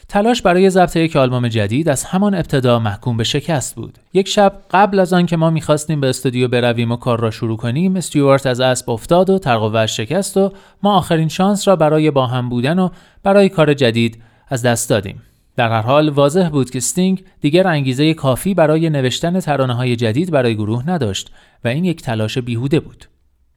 تلاش 0.08 0.42
برای 0.42 0.70
ضبط 0.70 0.96
یک 0.96 1.16
آلبوم 1.16 1.48
جدید 1.48 1.88
از 1.88 2.04
همان 2.04 2.34
ابتدا 2.34 2.78
محکوم 2.78 3.16
به 3.16 3.24
شکست 3.24 3.74
بود. 3.74 3.98
یک 4.12 4.28
شب 4.28 4.52
قبل 4.70 4.98
از 4.98 5.12
آن 5.12 5.26
که 5.26 5.36
ما 5.36 5.50
می‌خواستیم 5.50 6.00
به 6.00 6.08
استودیو 6.08 6.48
برویم 6.48 6.92
و 6.92 6.96
کار 6.96 7.20
را 7.20 7.30
شروع 7.30 7.56
کنیم، 7.56 7.96
استیوارت 7.96 8.46
از 8.46 8.60
اسب 8.60 8.90
افتاد 8.90 9.30
و 9.30 9.38
ترقوهش 9.38 9.96
شکست 9.96 10.36
و 10.36 10.52
ما 10.82 10.96
آخرین 10.96 11.28
شانس 11.28 11.68
را 11.68 11.76
برای 11.76 12.10
با 12.10 12.26
هم 12.26 12.48
بودن 12.48 12.78
و 12.78 12.88
برای 13.22 13.48
کار 13.48 13.74
جدید 13.74 14.22
از 14.48 14.62
دست 14.62 14.90
دادیم. 14.90 15.22
در 15.56 15.68
هر 15.68 15.82
حال 15.82 16.08
واضح 16.08 16.48
بود 16.48 16.70
که 16.70 16.80
ستینگ 16.80 17.24
دیگر 17.40 17.66
انگیزه 17.66 18.14
کافی 18.14 18.54
برای 18.54 18.90
نوشتن 18.90 19.40
ترانه 19.40 19.74
های 19.74 19.96
جدید 19.96 20.30
برای 20.30 20.54
گروه 20.54 20.90
نداشت 20.90 21.30
و 21.64 21.68
این 21.68 21.84
یک 21.84 22.02
تلاش 22.02 22.38
بیهوده 22.38 22.80
بود. 22.80 23.04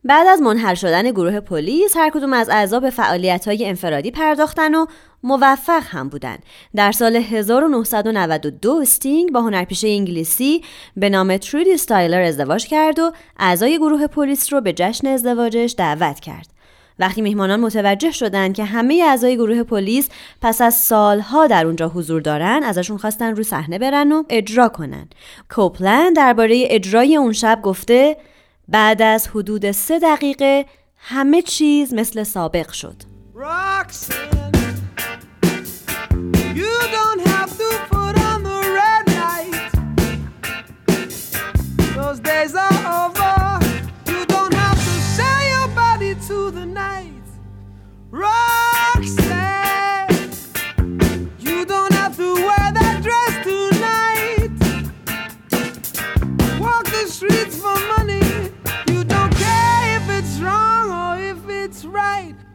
بعد 0.03 0.27
از 0.27 0.41
منحل 0.41 0.73
شدن 0.73 1.11
گروه 1.11 1.39
پلیس 1.39 1.97
هر 1.97 2.09
کدوم 2.09 2.33
از 2.33 2.49
اعضا 2.49 2.79
به 2.79 2.89
فعالیت 2.89 3.47
های 3.47 3.65
انفرادی 3.65 4.11
پرداختن 4.11 4.75
و 4.75 4.85
موفق 5.23 5.83
هم 5.85 6.09
بودن. 6.09 6.37
در 6.75 6.91
سال 6.91 7.15
1992 7.15 8.85
ستینگ 8.85 9.31
با 9.31 9.41
هنرپیشه 9.41 9.87
انگلیسی 9.87 10.61
به 10.95 11.09
نام 11.09 11.37
ترودی 11.37 11.77
ستایلر 11.77 12.21
ازدواج 12.21 12.67
کرد 12.67 12.99
و 12.99 13.11
اعضای 13.39 13.77
گروه 13.77 14.07
پلیس 14.07 14.53
رو 14.53 14.61
به 14.61 14.73
جشن 14.73 15.07
ازدواجش 15.07 15.75
دعوت 15.77 16.19
کرد. 16.19 16.58
وقتی 16.99 17.21
میهمانان 17.21 17.59
متوجه 17.59 18.11
شدند 18.11 18.55
که 18.55 18.65
همه 18.65 19.03
اعضای 19.07 19.35
گروه 19.35 19.63
پلیس 19.63 20.09
پس 20.41 20.61
از 20.61 20.73
سالها 20.73 21.47
در 21.47 21.65
اونجا 21.65 21.87
حضور 21.89 22.21
دارن 22.21 22.63
ازشون 22.63 22.97
خواستن 22.97 23.35
رو 23.35 23.43
صحنه 23.43 23.79
برن 23.79 24.11
و 24.11 24.23
اجرا 24.29 24.69
کنن. 24.69 25.09
کوپلند 25.49 26.15
درباره 26.15 26.63
اجرای 26.69 27.15
اون 27.15 27.33
شب 27.33 27.59
گفته 27.63 28.17
بعد 28.67 29.01
از 29.01 29.27
حدود 29.27 29.71
سه 29.71 29.99
دقیقه 29.99 30.65
همه 30.97 31.41
چیز 31.41 31.93
مثل 31.93 32.23
سابق 32.23 32.71
شد. 32.71 32.95
Walk 33.35 33.91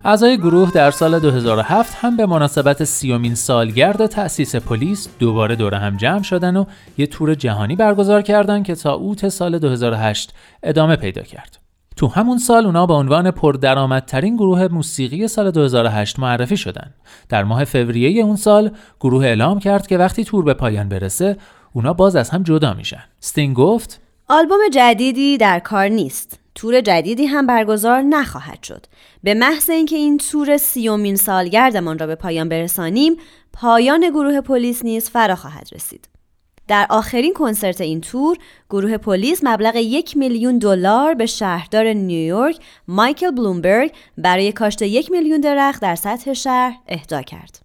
اعضای 0.06 0.38
گروه 0.38 0.70
در 0.70 0.90
سال 0.90 1.18
2007 1.18 1.94
هم 2.00 2.16
به 2.16 2.26
مناسبت 2.26 2.84
سیومین 2.84 3.34
سالگرد 3.34 4.06
تأسیس 4.06 4.56
پلیس 4.56 5.08
دوباره 5.18 5.56
دور 5.56 5.74
هم 5.74 5.96
جمع 5.96 6.22
شدن 6.22 6.56
و 6.56 6.64
یه 6.98 7.06
تور 7.06 7.34
جهانی 7.34 7.76
برگزار 7.76 8.22
کردند 8.22 8.64
که 8.64 8.74
تا 8.74 8.94
اوت 8.94 9.28
سال 9.28 9.58
2008 9.58 10.34
ادامه 10.62 10.96
پیدا 10.96 11.22
کرد. 11.22 11.58
تو 11.96 12.06
همون 12.06 12.38
سال 12.38 12.66
اونا 12.66 12.86
به 12.86 12.94
عنوان 12.94 13.30
پردرآمدترین 13.30 14.36
گروه 14.36 14.68
موسیقی 14.68 15.28
سال 15.28 15.50
2008 15.50 16.18
معرفی 16.18 16.56
شدن. 16.56 16.94
در 17.28 17.44
ماه 17.44 17.64
فوریه 17.64 18.24
اون 18.24 18.36
سال 18.36 18.70
گروه 19.00 19.24
اعلام 19.24 19.58
کرد 19.58 19.86
که 19.86 19.98
وقتی 19.98 20.24
تور 20.24 20.44
به 20.44 20.54
پایان 20.54 20.88
برسه 20.88 21.36
اونا 21.72 21.92
باز 21.92 22.16
از 22.16 22.30
هم 22.30 22.42
جدا 22.42 22.74
میشن. 22.74 23.04
ستینگ 23.20 23.56
گفت 23.56 24.00
آلبوم 24.28 24.60
جدیدی 24.72 25.38
در 25.38 25.58
کار 25.58 25.88
نیست. 25.88 26.43
تور 26.54 26.80
جدیدی 26.80 27.26
هم 27.26 27.46
برگزار 27.46 28.02
نخواهد 28.02 28.62
شد. 28.62 28.86
به 29.22 29.34
محض 29.34 29.70
اینکه 29.70 29.96
این 29.96 30.18
تور 30.18 30.56
سیومین 30.56 31.16
سالگردمان 31.16 31.98
را 31.98 32.06
به 32.06 32.14
پایان 32.14 32.48
برسانیم، 32.48 33.16
پایان 33.52 34.10
گروه 34.10 34.40
پلیس 34.40 34.84
نیز 34.84 35.10
فرا 35.10 35.36
خواهد 35.36 35.68
رسید. 35.72 36.08
در 36.68 36.86
آخرین 36.90 37.34
کنسرت 37.34 37.80
این 37.80 38.00
تور 38.00 38.36
گروه 38.70 38.96
پلیس 38.96 39.40
مبلغ 39.42 39.76
یک 39.76 40.16
میلیون 40.16 40.58
دلار 40.58 41.14
به 41.14 41.26
شهردار 41.26 41.86
نیویورک 41.86 42.58
مایکل 42.88 43.30
بلومبرگ 43.30 43.92
برای 44.18 44.52
کاشت 44.52 44.82
یک 44.82 45.10
میلیون 45.10 45.40
درخت 45.40 45.82
در 45.82 45.94
سطح 45.94 46.32
شهر 46.32 46.76
اهدا 46.88 47.22
کرد. 47.22 47.64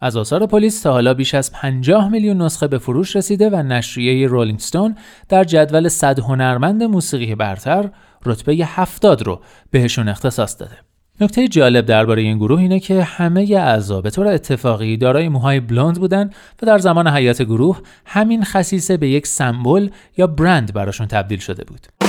از 0.00 0.16
آثار 0.16 0.46
پلیس 0.46 0.82
تا 0.82 0.92
حالا 0.92 1.14
بیش 1.14 1.34
از 1.34 1.52
50 1.52 2.08
میلیون 2.08 2.42
نسخه 2.42 2.68
به 2.68 2.78
فروش 2.78 3.16
رسیده 3.16 3.50
و 3.50 3.56
نشریه 3.56 4.26
رولینگ 4.26 4.58
ستون 4.58 4.96
در 5.28 5.44
جدول 5.44 5.88
100 5.88 6.18
هنرمند 6.18 6.82
موسیقی 6.82 7.34
برتر 7.34 7.90
رتبه 8.26 8.54
70 8.54 9.22
رو 9.22 9.40
بهشون 9.70 10.08
اختصاص 10.08 10.60
داده. 10.60 10.76
نکته 11.20 11.48
جالب 11.48 11.86
درباره 11.86 12.22
این 12.22 12.38
گروه 12.38 12.60
اینه 12.60 12.80
که 12.80 13.02
همه 13.02 13.40
اعضا 13.40 14.00
به 14.00 14.10
طور 14.10 14.26
اتفاقی 14.26 14.96
دارای 14.96 15.28
موهای 15.28 15.60
بلوند 15.60 15.98
بودن 15.98 16.30
و 16.62 16.66
در 16.66 16.78
زمان 16.78 17.08
حیات 17.08 17.42
گروه 17.42 17.80
همین 18.06 18.44
خصیصه 18.44 18.96
به 18.96 19.08
یک 19.08 19.26
سمبل 19.26 19.88
یا 20.16 20.26
برند 20.26 20.72
براشون 20.72 21.06
تبدیل 21.06 21.38
شده 21.38 21.64
بود. 21.64 22.03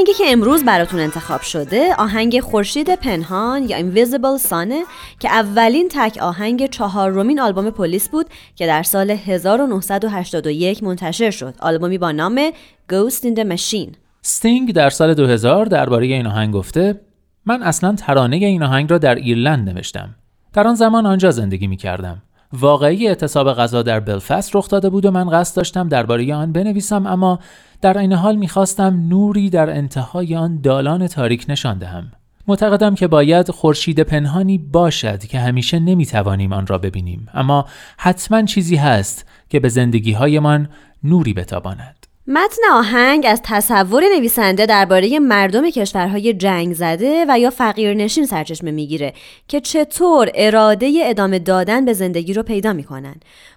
آهنگی 0.00 0.14
که 0.14 0.24
امروز 0.32 0.64
براتون 0.64 1.00
انتخاب 1.00 1.40
شده 1.40 1.94
آهنگ 1.98 2.40
خورشید 2.40 2.94
پنهان 2.94 3.68
یا 3.68 3.78
Invisible 3.78 4.42
Sun 4.48 4.72
که 5.18 5.28
اولین 5.28 5.88
تک 5.90 6.18
آهنگ 6.22 6.66
چهارمین 6.66 7.40
آلبوم 7.40 7.70
پلیس 7.70 8.08
بود 8.08 8.26
که 8.56 8.66
در 8.66 8.82
سال 8.82 9.10
1981 9.10 10.82
منتشر 10.82 11.30
شد. 11.30 11.54
آلبومی 11.58 11.98
با 11.98 12.12
نام 12.12 12.50
Ghost 12.92 13.22
in 13.22 13.38
the 13.38 13.44
Machine. 13.44 13.96
ستینگ 14.22 14.72
در 14.72 14.90
سال 14.90 15.14
2000 15.14 15.66
درباره 15.66 16.06
این 16.06 16.26
آهنگ 16.26 16.54
گفته 16.54 17.00
من 17.46 17.62
اصلا 17.62 17.94
ترانه 17.94 18.36
این 18.36 18.62
آهنگ 18.62 18.90
را 18.90 18.98
در 18.98 19.14
ایرلند 19.14 19.68
نوشتم. 19.68 20.14
در 20.52 20.66
آن 20.66 20.74
زمان 20.74 21.06
آنجا 21.06 21.30
زندگی 21.30 21.66
می 21.66 21.76
کردم 21.76 22.22
وقایع 22.52 23.08
اعتصاب 23.08 23.52
غذا 23.52 23.82
در 23.82 24.00
بلفست 24.00 24.56
رخ 24.56 24.68
داده 24.68 24.90
بود 24.90 25.06
و 25.06 25.10
من 25.10 25.30
قصد 25.30 25.56
داشتم 25.56 25.88
درباره 25.88 26.34
آن 26.34 26.52
بنویسم 26.52 27.06
اما 27.06 27.38
در 27.80 27.98
این 27.98 28.12
حال 28.12 28.36
می‌خواستم 28.36 29.08
نوری 29.08 29.50
در 29.50 29.70
انتهای 29.70 30.36
آن 30.36 30.60
دالان 30.60 31.06
تاریک 31.06 31.46
نشان 31.48 31.78
دهم. 31.78 32.12
معتقدم 32.48 32.94
که 32.94 33.06
باید 33.08 33.50
خورشید 33.50 34.00
پنهانی 34.00 34.58
باشد 34.58 35.18
که 35.18 35.38
همیشه 35.38 35.78
نمی‌توانیم 35.78 36.52
آن 36.52 36.66
را 36.66 36.78
ببینیم 36.78 37.28
اما 37.34 37.64
حتما 37.98 38.42
چیزی 38.42 38.76
هست 38.76 39.26
که 39.48 39.60
به 39.60 39.68
زندگی 39.68 40.12
هایمان 40.12 40.68
نوری 41.04 41.34
بتاباند. 41.34 41.99
متن 42.26 42.62
آهنگ 42.72 43.26
از 43.28 43.40
تصور 43.44 44.04
نویسنده 44.16 44.66
درباره 44.66 45.18
مردم 45.18 45.70
کشورهای 45.70 46.34
جنگ 46.34 46.74
زده 46.74 47.24
و 47.28 47.38
یا 47.38 47.50
فقیرنشین 47.50 48.26
سرچشمه 48.26 48.70
می‌گیره 48.70 49.12
که 49.48 49.60
چطور 49.60 50.30
اراده 50.34 51.02
ادامه 51.04 51.38
دادن 51.38 51.84
به 51.84 51.92
زندگی 51.92 52.32
رو 52.32 52.42
پیدا 52.42 52.72
می‌کنن. 52.72 53.14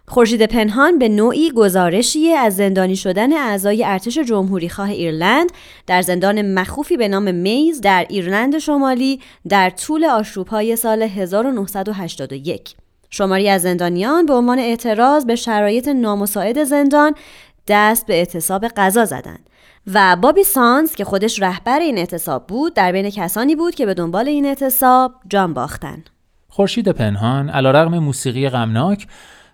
خورشید 0.08 0.45
پنهان 0.45 0.99
به 0.99 1.10
نوعی 1.10 1.52
گزارشی 1.52 2.34
از 2.34 2.56
زندانی 2.56 2.95
شدن 2.95 3.34
اعضای 3.34 3.84
ارتش 3.86 4.17
جمهوری 4.17 4.69
خواه 4.69 4.89
ایرلند 4.89 5.49
در 5.88 6.02
زندان 6.02 6.54
مخوفی 6.54 6.97
به 6.97 7.08
نام 7.08 7.36
میز 7.36 7.82
در 7.82 8.06
ایرلند 8.10 8.58
شمالی 8.58 9.19
در 9.49 9.69
طول 9.69 10.06
آشوبهای 10.06 10.76
سال 10.76 11.02
1981. 11.02 12.76
شماری 13.10 13.49
از 13.49 13.62
زندانیان 13.62 14.26
به 14.26 14.34
عنوان 14.34 14.60
اعتراض 14.60 15.26
به 15.26 15.36
شرایط 15.36 15.88
نامساعد 15.88 16.63
زندان 16.63 17.15
دست 17.67 18.08
به 18.08 18.13
اعتصاب 18.13 18.67
غذا 18.67 19.06
زدند 19.06 19.49
و 19.93 20.17
بابی 20.21 20.43
سانز 20.43 20.95
که 20.95 21.06
خودش 21.06 21.41
رهبر 21.41 21.80
این 21.80 21.97
اعتصاب 21.97 22.47
بود 22.47 22.73
در 22.73 22.91
بین 22.91 23.10
کسانی 23.10 23.56
بود 23.56 23.76
که 23.76 23.86
به 23.86 23.93
دنبال 23.93 24.28
این 24.28 24.45
اعتصاب 24.45 25.13
جان 25.30 25.54
باختن. 25.54 26.04
خورشید 26.47 26.89
پنهان 26.89 27.49
علیرغم 27.49 27.99
موسیقی 27.99 28.49
غمناک 28.49 29.08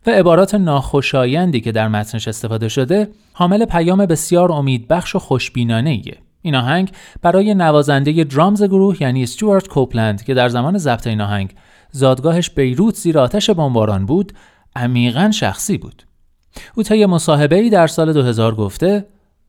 و 0.08 0.10
عبارات 0.10 0.56
ناخوشایندی 0.56 1.62
که 1.62 1.72
در 1.72 1.88
متنش 1.88 2.28
استفاده 2.28 2.70
شده 2.70 3.08
حامل 3.34 3.66
پیام 3.66 4.06
بسیار 4.06 4.52
امیدبخش 4.52 5.16
و 5.16 5.20
خوشبینانه 5.20 5.90
ایه. 5.90 6.18
این 6.42 6.56
آهنگ 6.56 6.92
برای 7.22 7.54
نوازنده 7.54 8.24
درامز 8.24 8.64
گروه 8.64 9.02
یعنی 9.02 9.24
استوارت 9.24 9.68
کوپلند 9.68 10.24
که 10.24 10.34
در 10.34 10.50
زمان 10.50 10.78
ضبط 10.78 11.08
این 11.08 11.22
آهنگ 11.22 11.56
زادگاهش 11.92 12.50
بیروت 12.50 12.96
زیر 12.96 13.20
آتش 13.20 13.50
بمباران 13.50 14.06
بود 14.06 14.34
عمیقا 14.76 15.32
شخصی 15.32 15.78
بود. 15.78 16.09
او 16.76 16.84
طی 16.84 17.06
مصاحبه 17.06 17.70
در 17.70 17.88
سال 17.88 18.14
2000 18.14 18.56
گفته 18.56 19.06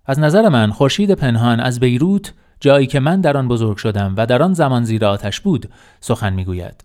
از 0.06 0.18
نظر 0.18 0.48
من 0.48 0.70
خورشید 0.70 1.10
پنهان 1.10 1.60
از 1.60 1.80
بیروت 1.80 2.32
جایی 2.60 2.86
که 2.86 3.00
من 3.00 3.20
در 3.20 3.36
آن 3.36 3.48
بزرگ 3.48 3.76
شدم 3.76 4.14
و 4.16 4.26
در 4.26 4.42
آن 4.42 4.54
زمان 4.54 4.84
زیر 4.84 5.04
آتش 5.04 5.40
بود 5.40 5.68
سخن 6.00 6.32
می‌گوید 6.32 6.84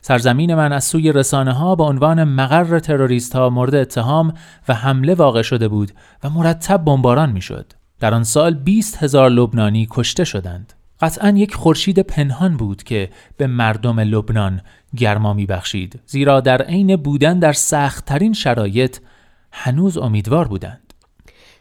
سرزمین 0.00 0.54
من 0.54 0.72
از 0.72 0.84
سوی 0.84 1.12
رسانه 1.12 1.52
ها 1.52 1.74
به 1.74 1.84
عنوان 1.84 2.24
مقر 2.24 2.78
تروریست 2.78 3.36
ها 3.36 3.50
مورد 3.50 3.74
اتهام 3.74 4.34
و 4.68 4.74
حمله 4.74 5.14
واقع 5.14 5.42
شده 5.42 5.68
بود 5.68 5.92
و 6.24 6.30
مرتب 6.30 6.84
بمباران 6.84 7.32
می‌شد. 7.32 7.72
در 8.00 8.14
آن 8.14 8.24
سال 8.24 8.54
20 8.54 9.02
هزار 9.02 9.30
لبنانی 9.30 9.88
کشته 9.90 10.24
شدند. 10.24 10.72
قطعا 11.00 11.28
یک 11.28 11.54
خورشید 11.54 11.98
پنهان 11.98 12.56
بود 12.56 12.82
که 12.82 13.10
به 13.36 13.46
مردم 13.46 14.00
لبنان 14.00 14.60
گرما 14.96 15.34
بخشید 15.34 16.00
زیرا 16.06 16.40
در 16.40 16.62
عین 16.62 16.96
بودن 16.96 17.38
در 17.38 17.52
سختترین 17.52 18.32
شرایط 18.32 18.98
هنوز 19.58 19.98
امیدوار 19.98 20.48
بودند. 20.48 20.92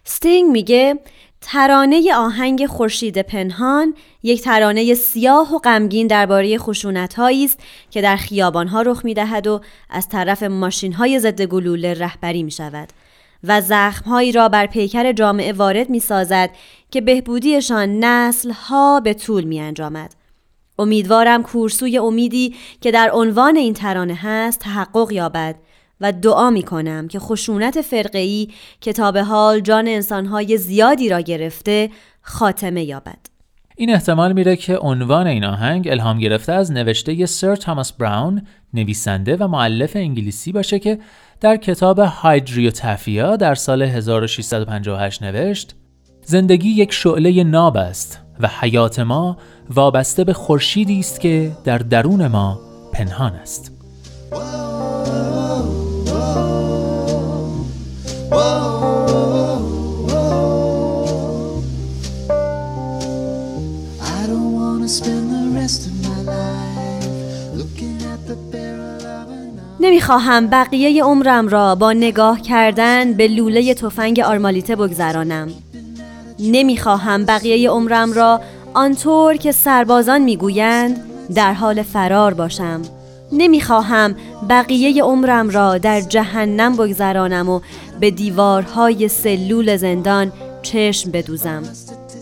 ستینگ 0.03 0.51
میگه 0.51 0.99
ترانه 1.41 2.15
آهنگ 2.15 2.65
خورشید 2.65 3.21
پنهان 3.21 3.95
یک 4.23 4.41
ترانه 4.41 4.93
سیاه 4.93 5.55
و 5.55 5.59
غمگین 5.59 6.07
درباره 6.07 6.57
خشونت 6.57 7.19
است 7.19 7.59
که 7.89 8.01
در 8.01 8.15
خیابانها 8.15 8.81
رخ 8.81 9.05
می‌دهد 9.05 9.47
و 9.47 9.61
از 9.89 10.09
طرف 10.09 10.43
ماشین 10.43 10.93
های 10.93 11.19
ضد 11.19 11.41
گلوله 11.41 11.93
رهبری 11.93 12.43
می 12.43 12.51
شود 12.51 12.89
و 13.43 13.61
زخمهایی 13.61 14.31
را 14.31 14.49
بر 14.49 14.65
پیکر 14.65 15.11
جامعه 15.11 15.53
وارد 15.53 15.89
می 15.89 15.99
سازد 15.99 16.49
که 16.91 17.01
بهبودیشان 17.01 17.99
نسل 17.99 18.51
ها 18.51 18.99
به 18.99 19.13
طول 19.13 19.43
می 19.43 19.59
انجامد. 19.59 20.15
امیدوارم 20.79 21.43
کورسوی 21.43 21.97
امیدی 21.97 22.55
که 22.81 22.91
در 22.91 23.11
عنوان 23.13 23.55
این 23.55 23.73
ترانه 23.73 24.19
هست 24.21 24.59
تحقق 24.59 25.11
یابد 25.11 25.55
و 26.01 26.11
دعا 26.11 26.49
می 26.49 26.63
کنم 26.63 27.07
که 27.07 27.19
خشونت 27.19 27.81
فرقه‌ای 27.81 28.49
که 28.81 28.93
تا 28.93 29.11
به 29.11 29.23
حال 29.23 29.59
جان 29.59 29.87
انسانهای 29.87 30.57
زیادی 30.57 31.09
را 31.09 31.19
گرفته 31.19 31.89
خاتمه 32.21 32.83
یابد. 32.83 33.35
این 33.77 33.93
احتمال 33.93 34.33
میره 34.33 34.55
که 34.55 34.77
عنوان 34.77 35.27
این 35.27 35.43
آهنگ 35.43 35.87
الهام 35.87 36.19
گرفته 36.19 36.53
از 36.53 36.71
نوشته 36.71 37.25
سر 37.25 37.55
تاماس 37.55 37.93
براون 37.93 38.47
نویسنده 38.73 39.35
و 39.35 39.47
معلف 39.47 39.95
انگلیسی 39.95 40.51
باشه 40.51 40.79
که 40.79 40.99
در 41.41 41.57
کتاب 41.57 41.99
هایدریوتافیا 41.99 43.35
در 43.35 43.55
سال 43.55 43.81
1658 43.81 45.23
نوشت 45.23 45.75
زندگی 46.25 46.69
یک 46.69 46.93
شعله 46.93 47.43
ناب 47.43 47.77
است 47.77 48.19
و 48.39 48.47
حیات 48.47 48.99
ما 48.99 49.37
وابسته 49.69 50.23
به 50.23 50.33
خورشیدی 50.33 50.99
است 50.99 51.19
که 51.19 51.51
در 51.63 51.77
درون 51.77 52.27
ما 52.27 52.59
پنهان 52.93 53.33
است. 53.33 53.71
نمی‌خواهم 69.79 70.47
بقیه 70.47 71.03
عمرم 71.03 71.47
را 71.47 71.75
با 71.75 71.93
نگاه 71.93 72.41
کردن 72.41 73.13
به 73.13 73.27
لوله 73.27 73.73
تفنگ 73.73 74.19
آرمالیته 74.19 74.75
بگذرانم. 74.75 75.49
نمی‌خواهم 76.39 77.25
بقیه 77.25 77.69
عمرم 77.69 78.13
را 78.13 78.41
آنطور 78.73 79.35
که 79.35 79.51
سربازان 79.51 80.21
می‌گویند 80.21 80.99
در 81.35 81.53
حال 81.53 81.83
فرار 81.83 82.33
باشم. 82.33 82.81
نمی‌خواهم 83.31 84.15
بقیه 84.49 85.03
عمرم 85.03 85.49
را 85.49 85.77
در 85.77 86.01
جهنم 86.01 86.75
بگذرانم 86.75 87.49
و 87.49 87.59
به 87.99 88.11
دیوارهای 88.11 89.07
سلول 89.07 89.77
زندان 89.77 90.31
چشم 90.61 91.11
بدوزم. 91.11 91.63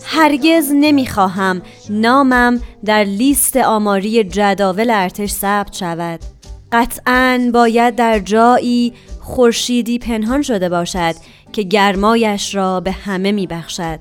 هرگز 0.04 0.70
نمی‌خواهم 0.72 1.62
نامم 1.90 2.60
در 2.84 3.04
لیست 3.04 3.56
آماری 3.56 4.24
جداول 4.24 4.90
ارتش 4.90 5.30
ثبت 5.30 5.74
شود. 5.74 6.20
قطعا 6.72 7.50
باید 7.54 7.96
در 7.96 8.18
جایی 8.18 8.92
خورشیدی 9.20 9.98
پنهان 9.98 10.42
شده 10.42 10.68
باشد 10.68 11.14
که 11.52 11.62
گرمایش 11.62 12.54
را 12.54 12.80
به 12.80 12.92
همه 12.92 13.32
میبخشد. 13.32 13.98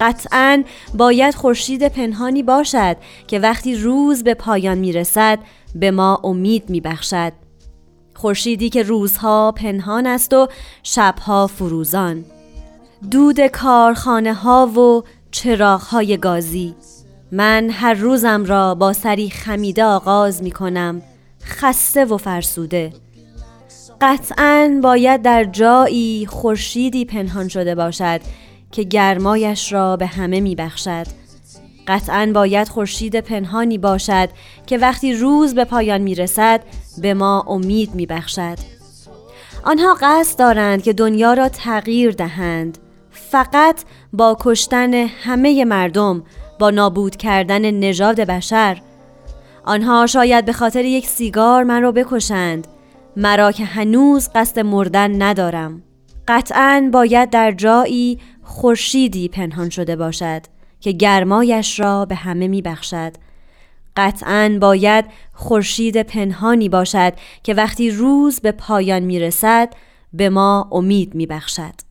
قطعا 0.00 0.62
باید 0.94 1.34
خورشید 1.34 1.88
پنهانی 1.88 2.42
باشد 2.42 2.96
که 3.26 3.38
وقتی 3.38 3.74
روز 3.74 4.24
به 4.24 4.34
پایان 4.34 4.78
می‌رسد 4.78 5.38
به 5.78 5.90
ما 5.90 6.20
امید 6.24 6.70
میبخشد. 6.70 7.32
خورشیدی 8.14 8.70
که 8.70 8.82
روزها 8.82 9.52
پنهان 9.52 10.06
است 10.06 10.34
و 10.34 10.48
شبها 10.82 11.46
فروزان. 11.46 12.24
دود 13.10 13.46
کارخانه 13.46 14.34
ها 14.34 14.66
و 14.66 15.02
چراغ 15.30 15.80
های 15.80 16.16
گازی. 16.16 16.74
من 17.32 17.70
هر 17.70 17.94
روزم 17.94 18.44
را 18.44 18.74
با 18.74 18.92
سری 18.92 19.30
خمیده 19.30 19.84
آغاز 19.84 20.42
می 20.42 20.50
کنم 20.50 21.02
خسته 21.44 22.04
و 22.04 22.16
فرسوده. 22.16 22.92
قطعا 24.00 24.80
باید 24.82 25.22
در 25.22 25.44
جایی 25.44 26.26
خورشیدی 26.26 27.04
پنهان 27.04 27.48
شده 27.48 27.74
باشد 27.74 28.20
که 28.72 28.82
گرمایش 28.82 29.72
را 29.72 29.96
به 29.96 30.06
همه 30.06 30.40
می 30.40 30.54
بخشد. 30.54 31.06
قطعا 31.88 32.30
باید 32.34 32.68
خورشید 32.68 33.20
پنهانی 33.20 33.78
باشد 33.78 34.28
که 34.66 34.78
وقتی 34.78 35.14
روز 35.14 35.54
به 35.54 35.64
پایان 35.64 36.00
می 36.00 36.14
رسد 36.14 36.60
به 37.02 37.14
ما 37.14 37.44
امید 37.48 37.94
می 37.94 38.06
بخشد. 38.06 38.58
آنها 39.64 39.96
قصد 40.00 40.38
دارند 40.38 40.82
که 40.82 40.92
دنیا 40.92 41.34
را 41.34 41.48
تغییر 41.48 42.10
دهند. 42.10 42.78
فقط 43.10 43.84
با 44.12 44.36
کشتن 44.40 44.94
همه 44.94 45.64
مردم 45.64 46.22
با 46.58 46.70
نابود 46.70 47.16
کردن 47.16 47.70
نژاد 47.70 48.20
بشر. 48.20 48.80
آنها 49.64 50.06
شاید 50.06 50.44
به 50.44 50.52
خاطر 50.52 50.84
یک 50.84 51.06
سیگار 51.06 51.64
من 51.64 51.82
را 51.82 51.92
بکشند. 51.92 52.66
مرا 53.16 53.52
که 53.52 53.64
هنوز 53.64 54.28
قصد 54.34 54.58
مردن 54.58 55.22
ندارم. 55.22 55.82
قطعا 56.28 56.90
باید 56.92 57.30
در 57.30 57.52
جایی 57.52 58.18
خورشیدی 58.42 59.28
پنهان 59.28 59.70
شده 59.70 59.96
باشد. 59.96 60.57
که 60.80 60.92
گرمایش 60.92 61.80
را 61.80 62.04
به 62.04 62.14
همه 62.14 62.48
می 62.48 62.62
بخشد. 62.62 63.12
قطعا 63.96 64.58
باید 64.60 65.04
خورشید 65.32 66.02
پنهانی 66.02 66.68
باشد 66.68 67.12
که 67.42 67.54
وقتی 67.54 67.90
روز 67.90 68.40
به 68.40 68.52
پایان 68.52 69.02
می 69.02 69.20
رسد 69.20 69.72
به 70.12 70.30
ما 70.30 70.68
امید 70.72 71.14
می 71.14 71.26
بخشد. 71.26 71.87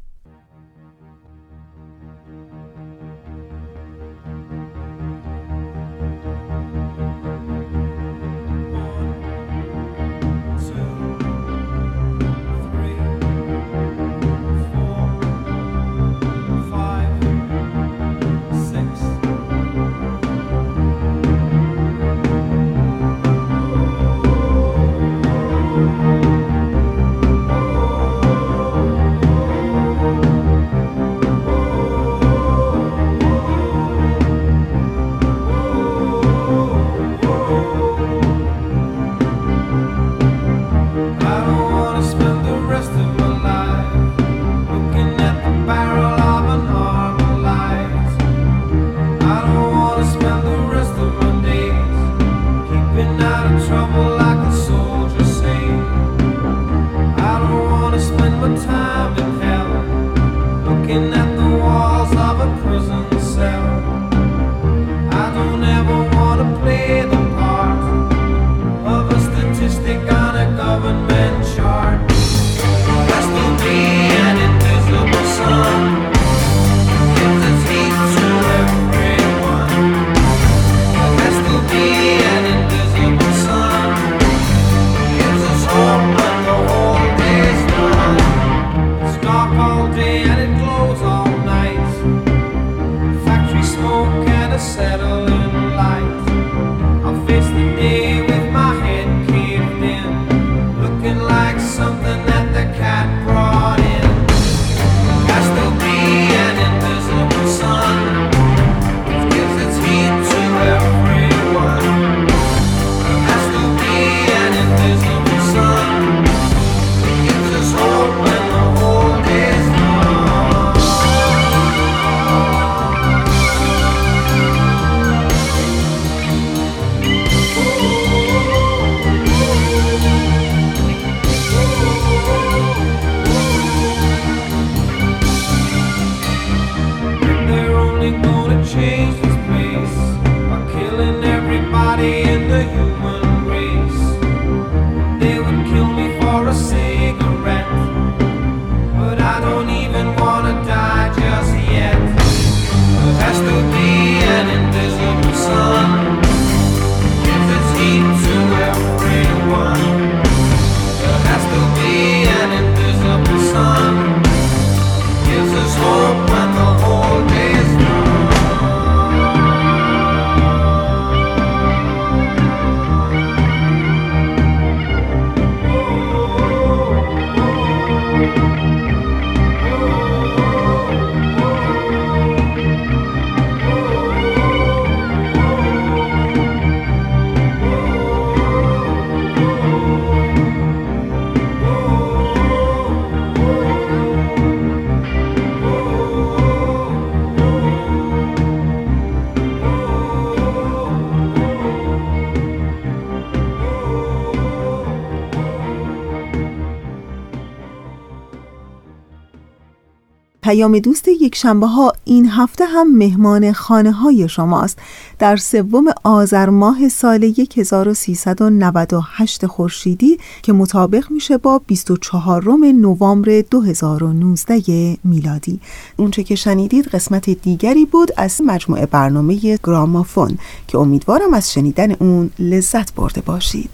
پیام 210.48 210.80
دوست 210.80 211.08
یک 211.08 211.36
شنبه 211.36 211.68
ها 211.68 211.94
این 212.06 212.30
هفته 212.30 212.66
هم 212.66 212.98
مهمان 212.98 213.54
خانه 213.54 213.92
های 213.92 214.30
شماست. 214.30 214.80
در 215.20 215.36
سوم 215.36 215.86
آذر 216.04 216.50
ماه 216.50 216.90
سال 216.90 217.34
1398 217.58 219.46
خورشیدی 219.46 220.20
که 220.42 220.54
مطابق 220.54 221.12
میشه 221.12 221.38
با 221.38 221.62
24 221.68 222.44
نوامبر 222.58 223.42
2019 223.52 224.98
میلادی. 225.04 225.60
اونچه 225.98 226.24
که 226.24 226.36
شنیدید 226.36 226.88
قسمت 226.88 227.30
دیگری 227.30 227.86
بود 227.86 228.12
از 228.18 228.42
مجموعه 228.46 228.86
برنامه 228.86 229.58
گرامافون 229.64 230.38
که 230.68 230.78
امیدوارم 230.78 231.34
از 231.34 231.54
شنیدن 231.54 231.92
اون 231.92 232.30
لذت 232.40 232.94
برده 232.94 233.22
باشید. 233.22 233.70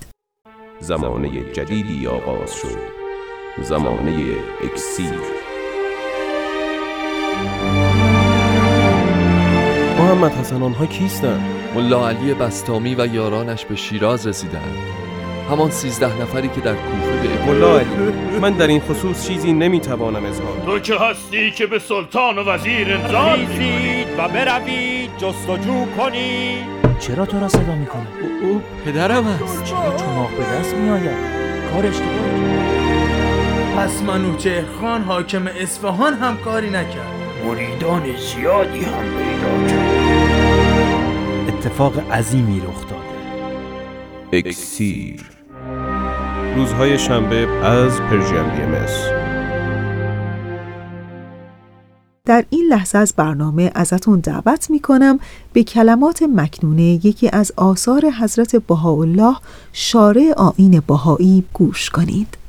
زمانه 0.81 1.51
جدیدی 1.51 2.07
آغاز 2.07 2.53
شد. 2.53 2.77
زمانه 3.63 4.35
اکسیر. 4.63 5.42
محمد 9.97 10.31
حسن 10.31 10.63
آنها 10.63 10.85
کیستند؟ 10.85 11.41
ملا 11.75 12.09
علی 12.09 12.33
بستامی 12.33 12.95
و 12.95 13.13
یارانش 13.13 13.65
به 13.65 13.75
شیراز 13.75 14.27
رسیدند. 14.27 14.77
همان 15.49 15.71
سیزده 15.71 16.21
نفری 16.21 16.47
که 16.47 16.61
در 16.61 16.73
کوفه 16.73 17.27
به 17.27 17.45
ملا 17.51 17.79
علی 17.79 18.39
من 18.41 18.51
در 18.51 18.67
این 18.67 18.79
خصوص 18.79 19.27
چیزی 19.27 19.53
نمی‌توانم 19.53 20.25
اظهار 20.25 20.61
تو 20.65 20.79
که 20.79 20.95
هستی 20.95 21.51
که 21.51 21.67
به 21.67 21.79
سلطان 21.79 22.37
و 22.37 22.43
وزیر 22.43 22.93
انذار 22.93 23.37
میزید 23.37 24.07
و 24.17 24.27
بروید 24.27 25.09
جستجو 25.17 25.85
کنید 25.97 26.65
چرا 26.99 27.25
تو 27.25 27.39
را 27.39 27.47
صدا 27.47 27.75
می‌کنه؟ 27.75 28.07
او, 28.21 28.49
او 28.49 28.61
پدرم 28.85 29.27
است. 29.27 29.63
چرا 29.63 29.97
چماق 29.97 30.29
به 30.29 30.59
دست 30.59 30.75
میآید؟ 30.75 31.17
کار 31.73 31.85
اشتباهی. 31.85 32.43
پس 33.77 34.01
منوچه 34.01 34.65
خان 34.81 35.01
حاکم 35.03 35.47
اصفهان 35.47 36.13
هم 36.13 36.37
کاری 36.37 36.69
نکرد. 36.69 37.22
مریدان 37.45 38.03
زیادی 38.17 38.83
هم 38.83 39.03
پیدا 39.17 39.67
کرد. 39.67 40.13
اتفاق 41.47 42.11
عظیمی 42.11 42.59
رخ 42.59 42.81
داده. 42.89 43.03
اکسیر. 44.31 45.21
روزهای 46.55 46.99
شنبه 46.99 47.47
از 47.65 48.01
پرژیم 48.01 48.49
بی 48.49 48.61
ام 48.61 48.73
در 52.25 52.45
این 52.49 52.65
لحظه 52.69 52.97
از 52.97 53.13
برنامه 53.17 53.71
ازتون 53.75 54.19
دعوت 54.19 54.69
می 54.69 54.79
کنم 54.79 55.19
به 55.53 55.63
کلمات 55.63 56.23
مکنونه 56.23 56.81
یکی 56.81 57.29
از 57.33 57.51
آثار 57.57 58.05
حضرت 58.05 58.55
بهاءالله 58.55 59.35
شارع 59.73 60.33
آین 60.37 60.83
بهایی 60.87 61.43
گوش 61.53 61.89
کنید. 61.89 62.42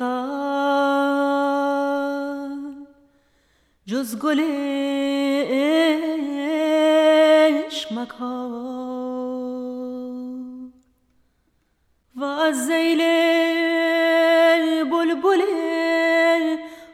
قلب 0.00 0.10
جز 3.86 4.18
گل 4.18 4.40
عشق 7.60 7.92
مکار 7.92 8.30
و 12.16 12.24
از 12.24 12.66
زیل 12.66 12.98
بلبل 14.84 15.42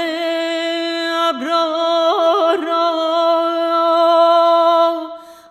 ابرار 1.18 2.57
را 2.57 2.92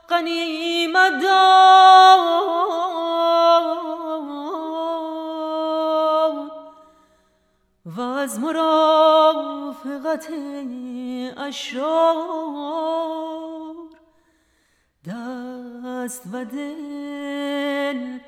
غنیمت 0.10 1.22
دار 1.22 2.18
و 7.86 8.02
از 8.02 8.40
مرافقت 8.40 10.28
اشرار. 11.38 12.68
دست 15.08 16.24
و 16.34 16.46
دل 16.46 18.20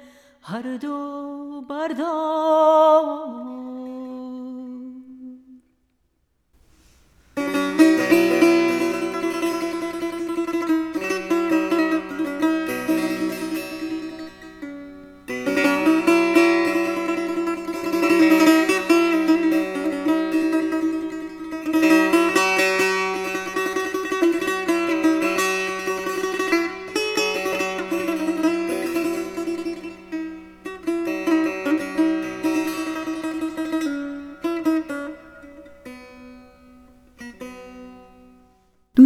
هر 0.42 0.62
دو 0.62 1.62
بردار. 1.70 3.69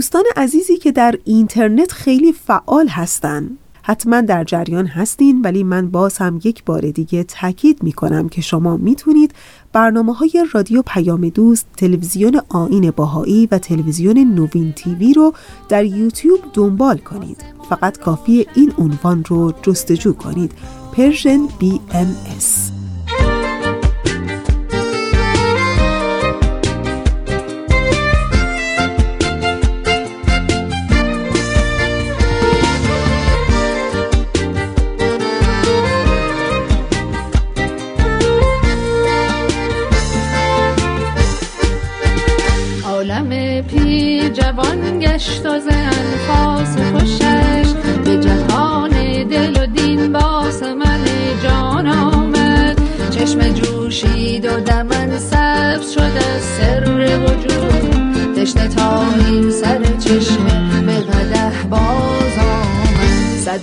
دوستان 0.03 0.23
عزیزی 0.35 0.77
که 0.77 0.91
در 0.91 1.15
اینترنت 1.23 1.91
خیلی 1.91 2.33
فعال 2.33 2.87
هستند 2.87 3.57
حتما 3.81 4.21
در 4.21 4.43
جریان 4.43 4.85
هستین 4.85 5.41
ولی 5.41 5.63
من 5.63 5.91
باز 5.91 6.17
هم 6.17 6.39
یک 6.43 6.63
بار 6.63 6.81
دیگه 6.91 7.23
تاکید 7.23 7.83
می 7.83 7.91
کنم 7.91 8.29
که 8.29 8.41
شما 8.41 8.77
می‌تونید 8.77 9.33
برنامه 9.73 10.13
های 10.13 10.45
رادیو 10.53 10.81
پیام 10.81 11.29
دوست، 11.29 11.67
تلویزیون 11.77 12.41
آیین 12.49 12.91
بهایی 12.91 13.47
و 13.51 13.57
تلویزیون 13.57 14.17
نوین 14.17 14.73
TV 14.73 15.13
رو 15.13 15.33
در 15.69 15.85
یوتیوب 15.85 16.39
دنبال 16.53 16.97
کنید. 16.97 17.43
فقط 17.69 17.97
کافیه 17.97 18.47
این 18.55 18.73
عنوان 18.77 19.23
رو 19.27 19.53
جستجو 19.61 20.13
کنید. 20.13 20.51
Persian 20.93 21.47
BMS 21.47 22.72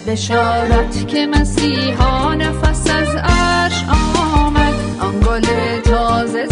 بشارت 0.06 1.08
که 1.08 1.26
مسیحا 1.26 2.34
نفس 2.34 2.90
از 2.90 3.08
عرش 3.16 3.84
آمد. 4.34 4.74
آن 5.00 5.20
گل 5.20 5.46
تازه 5.80 6.46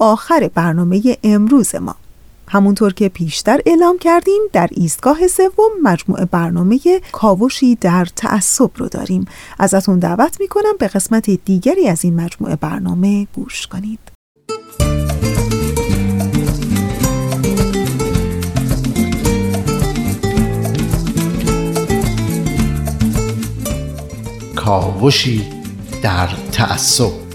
آخر 0.00 0.50
برنامه 0.54 1.16
امروز 1.22 1.74
ما. 1.74 1.94
همونطور 2.48 2.92
که 2.92 3.08
پیشتر 3.08 3.60
اعلام 3.66 3.98
کردیم 3.98 4.42
در 4.52 4.68
ایستگاه 4.70 5.26
سوم 5.26 5.70
مجموعه 5.82 6.24
برنامه 6.24 6.80
کاوشی 7.12 7.74
در 7.74 8.04
تعصب 8.16 8.70
رو 8.76 8.88
داریم. 8.88 9.24
ازتون 9.58 9.98
دعوت 9.98 10.40
می‌کنم 10.40 10.76
به 10.78 10.88
قسمت 10.88 11.30
دیگری 11.30 11.88
از 11.88 12.04
این 12.04 12.20
مجموعه 12.20 12.56
برنامه 12.56 13.26
گوش 13.34 13.66
کنید. 13.66 13.98
کاوشی 24.56 25.42
در 26.02 26.28
تعصب 26.52 27.29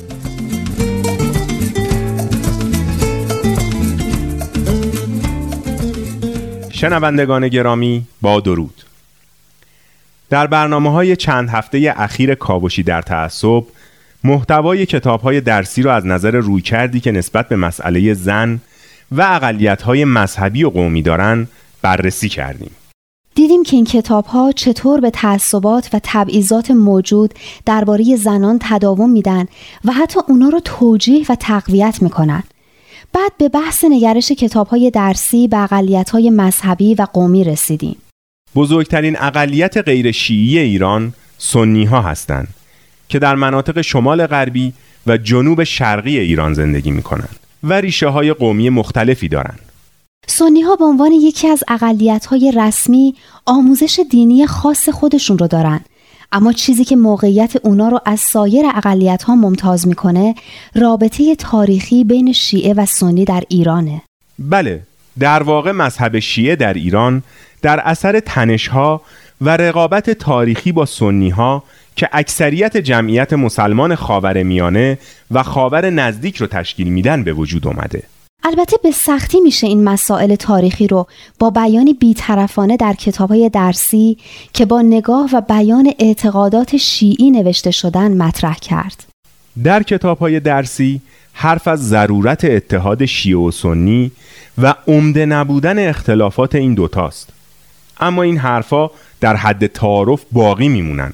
شنوندگان 6.89 7.47
گرامی 7.47 8.03
با 8.21 8.39
درود 8.39 8.83
در 10.29 10.47
برنامه 10.47 10.91
های 10.91 11.15
چند 11.15 11.49
هفته 11.49 11.93
اخیر 11.97 12.35
کاوشی 12.35 12.83
در 12.83 13.01
تعصب 13.01 13.63
محتوای 14.23 14.85
کتاب 14.85 15.21
های 15.21 15.41
درسی 15.41 15.81
را 15.81 15.95
از 15.95 16.05
نظر 16.05 16.31
روی 16.31 16.61
کردی 16.61 16.99
که 16.99 17.11
نسبت 17.11 17.49
به 17.49 17.55
مسئله 17.55 18.13
زن 18.13 18.59
و 19.11 19.21
اقلیت 19.21 19.81
های 19.81 20.05
مذهبی 20.05 20.63
و 20.63 20.69
قومی 20.69 21.01
دارن 21.01 21.47
بررسی 21.81 22.29
کردیم 22.29 22.71
دیدیم 23.35 23.63
که 23.63 23.75
این 23.75 23.85
کتاب 23.85 24.25
ها 24.25 24.51
چطور 24.51 24.99
به 24.99 25.09
تعصبات 25.09 25.89
و 25.93 25.99
تبعیضات 26.03 26.71
موجود 26.71 27.33
درباره 27.65 28.15
زنان 28.15 28.59
تداوم 28.61 29.09
میدن 29.09 29.45
و 29.85 29.91
حتی 29.91 30.19
اونا 30.27 30.49
رو 30.49 30.59
توجیه 30.59 31.25
و 31.29 31.35
تقویت 31.35 32.01
می‌کنن. 32.01 32.43
بعد 33.15 33.31
به 33.37 33.49
بحث 33.49 33.85
نگرش 33.89 34.31
کتاب 34.31 34.67
های 34.67 34.91
درسی 34.91 35.47
به 35.47 35.57
اقلیت 35.57 36.09
های 36.09 36.29
مذهبی 36.29 36.95
و 36.95 37.07
قومی 37.13 37.43
رسیدیم. 37.43 37.95
بزرگترین 38.55 39.17
اقلیت 39.19 39.77
غیر 39.77 40.11
شیعی 40.11 40.57
ایران 40.57 41.13
سنی 41.37 41.85
ها 41.85 42.01
هستند 42.01 42.47
که 43.09 43.19
در 43.19 43.35
مناطق 43.35 43.81
شمال 43.81 44.27
غربی 44.27 44.73
و 45.07 45.17
جنوب 45.17 45.63
شرقی 45.63 46.19
ایران 46.19 46.53
زندگی 46.53 46.91
می 46.91 47.01
کنند 47.01 47.39
و 47.63 47.73
ریشه 47.73 48.07
های 48.07 48.33
قومی 48.33 48.69
مختلفی 48.69 49.27
دارند. 49.27 49.59
سنی 50.27 50.61
ها 50.61 50.75
به 50.75 50.85
عنوان 50.85 51.11
یکی 51.11 51.47
از 51.47 51.63
اقلیت 51.67 52.25
های 52.25 52.53
رسمی 52.55 53.15
آموزش 53.45 53.99
دینی 54.11 54.47
خاص 54.47 54.89
خودشون 54.89 55.37
رو 55.37 55.47
دارن 55.47 55.81
اما 56.35 56.53
چیزی 56.53 56.83
که 56.83 56.95
موقعیت 56.95 57.53
اونا 57.63 57.89
رو 57.89 57.99
از 58.05 58.19
سایر 58.19 58.65
اقلیت 58.75 59.23
ها 59.23 59.35
ممتاز 59.35 59.87
می‌کنه 59.87 60.35
رابطه 60.75 61.35
تاریخی 61.35 62.03
بین 62.03 62.31
شیعه 62.31 62.73
و 62.73 62.85
سنی 62.85 63.25
در 63.25 63.43
ایرانه. 63.49 64.01
بله 64.39 64.81
در 65.19 65.43
واقع 65.43 65.71
مذهب 65.71 66.19
شیعه 66.19 66.55
در 66.55 66.73
ایران 66.73 67.23
در 67.61 67.79
اثر 67.79 68.19
تنشها 68.19 69.01
و 69.41 69.57
رقابت 69.57 70.09
تاریخی 70.09 70.71
با 70.71 70.85
سنی 70.85 71.29
ها 71.29 71.63
که 71.95 72.09
اکثریت 72.11 72.77
جمعیت 72.77 73.33
مسلمان 73.33 73.95
خاور 73.95 74.43
میانه 74.43 74.97
و 75.31 75.43
خاور 75.43 75.89
نزدیک 75.89 76.37
رو 76.37 76.47
تشکیل 76.47 76.87
میدن 76.87 77.23
به 77.23 77.33
وجود 77.33 77.67
اومده. 77.67 78.03
البته 78.47 78.77
به 78.83 78.91
سختی 78.91 79.41
میشه 79.41 79.67
این 79.67 79.83
مسائل 79.83 80.35
تاریخی 80.35 80.87
رو 80.87 81.07
با 81.39 81.49
بیانی 81.49 81.93
بیطرفانه 81.93 82.77
در 82.77 82.93
کتابهای 82.93 83.49
درسی 83.49 84.17
که 84.53 84.65
با 84.65 84.81
نگاه 84.81 85.29
و 85.33 85.41
بیان 85.41 85.93
اعتقادات 85.99 86.77
شیعی 86.77 87.31
نوشته 87.31 87.71
شدن 87.71 88.17
مطرح 88.17 88.55
کرد. 88.55 89.03
در 89.63 89.83
کتابهای 89.83 90.39
درسی 90.39 91.01
حرف 91.33 91.67
از 91.67 91.89
ضرورت 91.89 92.45
اتحاد 92.45 93.05
شیعه 93.05 93.37
و 93.37 93.51
سنی 93.51 94.11
و 94.57 94.75
عمده 94.87 95.25
نبودن 95.25 95.89
اختلافات 95.89 96.55
این 96.55 96.73
دوتاست. 96.73 97.29
اما 97.99 98.21
این 98.23 98.37
حرفا 98.37 98.89
در 99.21 99.35
حد 99.35 99.67
تعارف 99.67 100.23
باقی 100.31 100.67
میمونن 100.67 101.13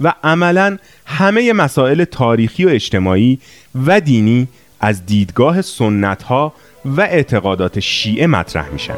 و 0.00 0.14
عملا 0.24 0.76
همه 1.06 1.52
مسائل 1.52 2.04
تاریخی 2.04 2.64
و 2.64 2.68
اجتماعی 2.68 3.38
و 3.86 4.00
دینی 4.00 4.48
از 4.80 5.06
دیدگاه 5.06 5.62
سنت 5.62 6.22
ها 6.22 6.52
و 6.84 7.00
اعتقادات 7.00 7.80
شیعه 7.80 8.26
مطرح 8.26 8.68
میشن. 8.68 8.94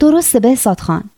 درسته 0.00 0.40
به 0.40 0.54
خان. 0.80 1.11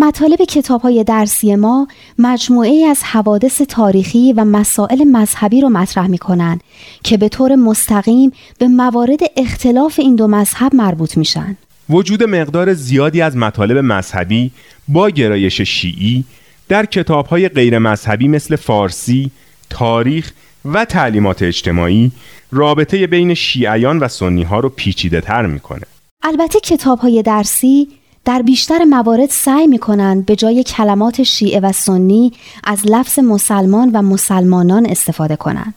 مطالب 0.00 0.36
کتاب 0.36 0.80
های 0.80 1.04
درسی 1.04 1.56
ما 1.56 1.88
مجموعه 2.18 2.86
از 2.90 3.02
حوادث 3.02 3.62
تاریخی 3.62 4.32
و 4.32 4.44
مسائل 4.44 5.04
مذهبی 5.04 5.60
رو 5.60 5.68
مطرح 5.68 6.06
می 6.06 6.18
کنن 6.18 6.60
که 7.04 7.16
به 7.16 7.28
طور 7.28 7.54
مستقیم 7.54 8.32
به 8.58 8.68
موارد 8.68 9.20
اختلاف 9.36 9.98
این 9.98 10.16
دو 10.16 10.26
مذهب 10.26 10.74
مربوط 10.74 11.16
میشن. 11.16 11.56
وجود 11.90 12.22
مقدار 12.22 12.74
زیادی 12.74 13.20
از 13.20 13.36
مطالب 13.36 13.78
مذهبی 13.78 14.50
با 14.88 15.10
گرایش 15.10 15.60
شیعی 15.60 16.24
در 16.68 16.86
کتاب 16.86 17.26
های 17.26 17.48
غیر 17.48 17.78
مذهبی 17.78 18.28
مثل 18.28 18.56
فارسی، 18.56 19.30
تاریخ 19.70 20.32
و 20.64 20.84
تعلیمات 20.84 21.42
اجتماعی 21.42 22.12
رابطه 22.52 23.06
بین 23.06 23.34
شیعیان 23.34 23.98
و 23.98 24.08
سنی 24.08 24.42
ها 24.42 24.60
رو 24.60 24.68
پیچیده 24.68 25.20
تر 25.20 25.46
می‌کنه. 25.46 25.82
البته 26.22 26.60
کتاب 26.60 26.98
های 26.98 27.22
درسی 27.22 27.88
در 28.24 28.42
بیشتر 28.42 28.84
موارد 28.84 29.30
سعی 29.30 29.66
می 29.66 29.78
کنند 29.78 30.26
به 30.26 30.36
جای 30.36 30.62
کلمات 30.62 31.22
شیعه 31.22 31.60
و 31.60 31.72
سنی 31.72 32.32
از 32.64 32.80
لفظ 32.84 33.18
مسلمان 33.18 33.90
و 33.90 34.02
مسلمانان 34.02 34.86
استفاده 34.86 35.36
کنند. 35.36 35.74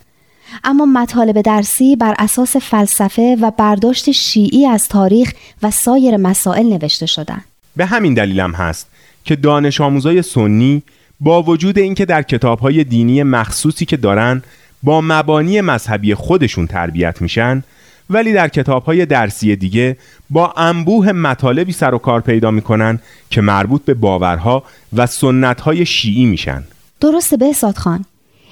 اما 0.64 0.86
مطالب 0.86 1.42
درسی 1.42 1.96
بر 1.96 2.16
اساس 2.20 2.56
فلسفه 2.56 3.38
و 3.42 3.52
برداشت 3.52 4.12
شیعی 4.12 4.66
از 4.66 4.88
تاریخ 4.88 5.34
و 5.64 5.72
سایر 5.72 6.18
مسائل 6.18 6.66
نوشته 6.66 7.06
شدند. 7.06 7.46
به 7.76 7.86
همین 7.86 8.14
دلیلم 8.14 8.52
هست 8.52 8.88
که 9.26 9.36
دانش 9.36 9.82
آموزای 9.82 10.22
سنی 10.22 10.84
با 11.20 11.44
وجود 11.44 11.80
اینکه 11.80 12.06
در 12.06 12.22
کتابهای 12.22 12.84
دینی 12.84 13.24
مخصوصی 13.24 13.86
که 13.86 13.98
دارن 13.98 14.42
با 14.84 15.02
مبانی 15.02 15.62
مذهبی 15.62 16.16
خودشون 16.16 16.68
تربیت 16.68 17.22
میشن 17.22 17.64
ولی 18.10 18.34
در 18.34 18.48
کتاب 18.48 18.84
های 18.84 19.06
درسی 19.06 19.56
دیگه 19.56 19.98
با 20.30 20.54
انبوه 20.58 21.12
مطالبی 21.12 21.72
سر 21.72 21.94
و 21.94 21.98
کار 21.98 22.22
پیدا 22.22 22.52
می‌کنن 22.52 23.00
که 23.30 23.42
مربوط 23.42 23.86
به 23.86 23.94
باورها 23.94 24.64
و 24.94 25.06
سنت 25.06 25.62
های 25.62 25.86
شیعی 25.86 26.26
میشن. 26.26 26.64
درسته 27.00 27.38
به 27.38 27.54
خان. 27.76 28.06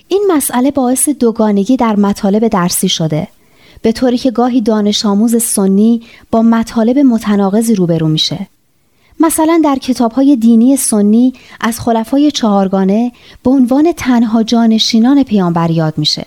این 0.08 0.28
مسئله 0.32 0.72
باعث 0.72 1.10
دوگانگی 1.10 1.78
در 1.78 1.96
مطالب 1.96 2.48
درسی 2.48 2.90
شده. 2.90 3.28
به 3.82 3.92
طوری 3.92 4.18
که 4.18 4.32
گاهی 4.32 4.62
دانش 4.62 5.06
آموز 5.06 5.44
سنی 5.44 6.02
با 6.32 6.42
مطالب 6.42 7.00
متناقضی 7.00 7.76
روبرو 7.76 8.08
میشه. 8.08 8.48
مثلا 9.20 9.62
در 9.64 9.76
کتاب 9.76 10.12
های 10.12 10.36
دینی 10.36 10.78
سنی 10.78 11.34
از 11.62 11.80
خلفای 11.80 12.32
چهارگانه 12.32 13.12
به 13.44 13.50
عنوان 13.50 13.92
تنها 13.98 14.44
جانشینان 14.44 15.24
پیامبر 15.24 15.72
یاد 15.72 15.98
میشه. 15.98 16.26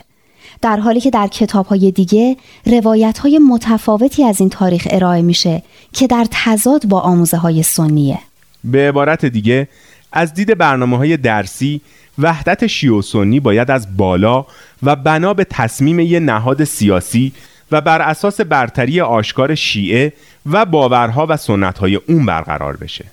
در 0.62 0.76
حالی 0.76 1.00
که 1.00 1.10
در 1.10 1.26
کتاب 1.26 1.66
های 1.66 1.90
دیگه 1.90 2.36
روایت 2.66 3.18
های 3.18 3.38
متفاوتی 3.38 4.24
از 4.24 4.40
این 4.40 4.50
تاریخ 4.50 4.88
ارائه 4.90 5.22
میشه 5.22 5.62
که 5.92 6.06
در 6.06 6.26
تضاد 6.30 6.86
با 6.86 7.00
آموزه 7.00 7.36
های 7.36 7.62
سنیه. 7.62 8.18
به 8.64 8.88
عبارت 8.88 9.24
دیگه 9.24 9.68
از 10.12 10.34
دید 10.34 10.58
برنامه 10.58 10.96
های 10.96 11.16
درسی 11.16 11.80
وحدت 12.18 12.66
شیعه 12.66 12.92
و 12.92 13.02
سنی 13.02 13.40
باید 13.40 13.70
از 13.70 13.96
بالا 13.96 14.46
و 14.82 14.96
بنا 14.96 15.34
به 15.34 15.44
تصمیم 15.44 16.00
یه 16.00 16.20
نهاد 16.20 16.64
سیاسی 16.64 17.32
و 17.72 17.80
بر 17.80 18.02
اساس 18.02 18.40
برتری 18.40 19.00
آشکار 19.00 19.54
شیعه 19.54 20.12
و 20.50 20.64
باورها 20.64 21.26
و 21.28 21.36
سنتهای 21.36 21.96
اون 21.96 22.26
برقرار 22.26 22.76
بشه. 22.76 23.04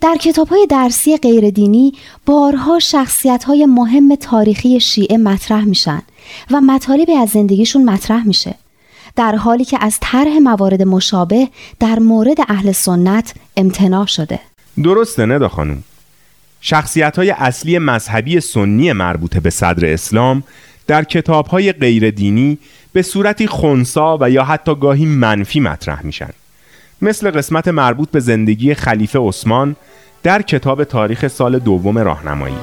در 0.00 0.16
کتاب 0.16 0.48
های 0.48 0.66
درسی 0.70 1.16
غیردینی 1.16 1.92
بارها 2.26 2.78
شخصیت 2.78 3.44
های 3.44 3.66
مهم 3.66 4.14
تاریخی 4.14 4.80
شیعه 4.80 5.16
مطرح 5.16 5.64
میشن 5.64 6.02
و 6.50 6.60
مطالبی 6.60 7.12
از 7.12 7.28
زندگیشون 7.28 7.84
مطرح 7.84 8.26
میشه. 8.26 8.54
در 9.16 9.34
حالی 9.34 9.64
که 9.64 9.78
از 9.80 9.98
طرح 10.00 10.38
موارد 10.42 10.82
مشابه 10.82 11.48
در 11.80 11.98
مورد 11.98 12.36
اهل 12.48 12.72
سنت 12.72 13.34
امتناع 13.56 14.06
شده. 14.06 14.40
درسته 14.84 15.26
ندا 15.26 15.48
خانم. 15.48 15.82
شخصیت 16.60 17.16
های 17.16 17.30
اصلی 17.30 17.78
مذهبی 17.78 18.40
سنی 18.40 18.92
مربوط 18.92 19.36
به 19.36 19.50
صدر 19.50 19.92
اسلام 19.92 20.42
در 20.86 21.04
کتاب 21.04 21.46
های 21.46 21.72
غیر 21.72 22.10
دینی 22.10 22.58
به 22.92 23.02
صورتی 23.02 23.46
خونسا 23.46 24.18
و 24.20 24.30
یا 24.30 24.44
حتی 24.44 24.74
گاهی 24.74 25.06
منفی 25.06 25.60
مطرح 25.60 26.06
میشن. 26.06 26.30
مثل 27.02 27.30
قسمت 27.30 27.68
مربوط 27.68 28.10
به 28.10 28.20
زندگی 28.20 28.74
خلیفه 28.74 29.18
عثمان 29.18 29.76
در 30.22 30.42
کتاب 30.42 30.84
تاریخ 30.84 31.28
سال 31.28 31.58
دوم 31.58 31.98
راهنمایی 31.98 32.54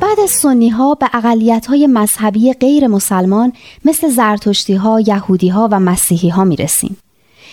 بعد 0.00 0.26
سنی 0.28 0.68
ها 0.68 0.94
به 0.94 1.06
اقلیت 1.12 1.66
های 1.66 1.86
مذهبی 1.86 2.52
غیر 2.52 2.86
مسلمان 2.86 3.52
مثل 3.84 4.08
زرتشتی 4.08 4.74
ها، 4.74 5.00
یهودی 5.00 5.48
ها 5.48 5.68
و 5.72 5.80
مسیحی 5.80 6.28
ها 6.28 6.44
می 6.44 6.56
رسیم. 6.56 6.96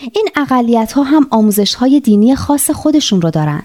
این 0.01 0.27
اقلیت 0.35 0.91
ها 0.91 1.03
هم 1.03 1.27
آموزش 1.29 1.75
های 1.75 1.99
دینی 1.99 2.35
خاص 2.35 2.71
خودشون 2.71 3.21
رو 3.21 3.31
دارن. 3.31 3.63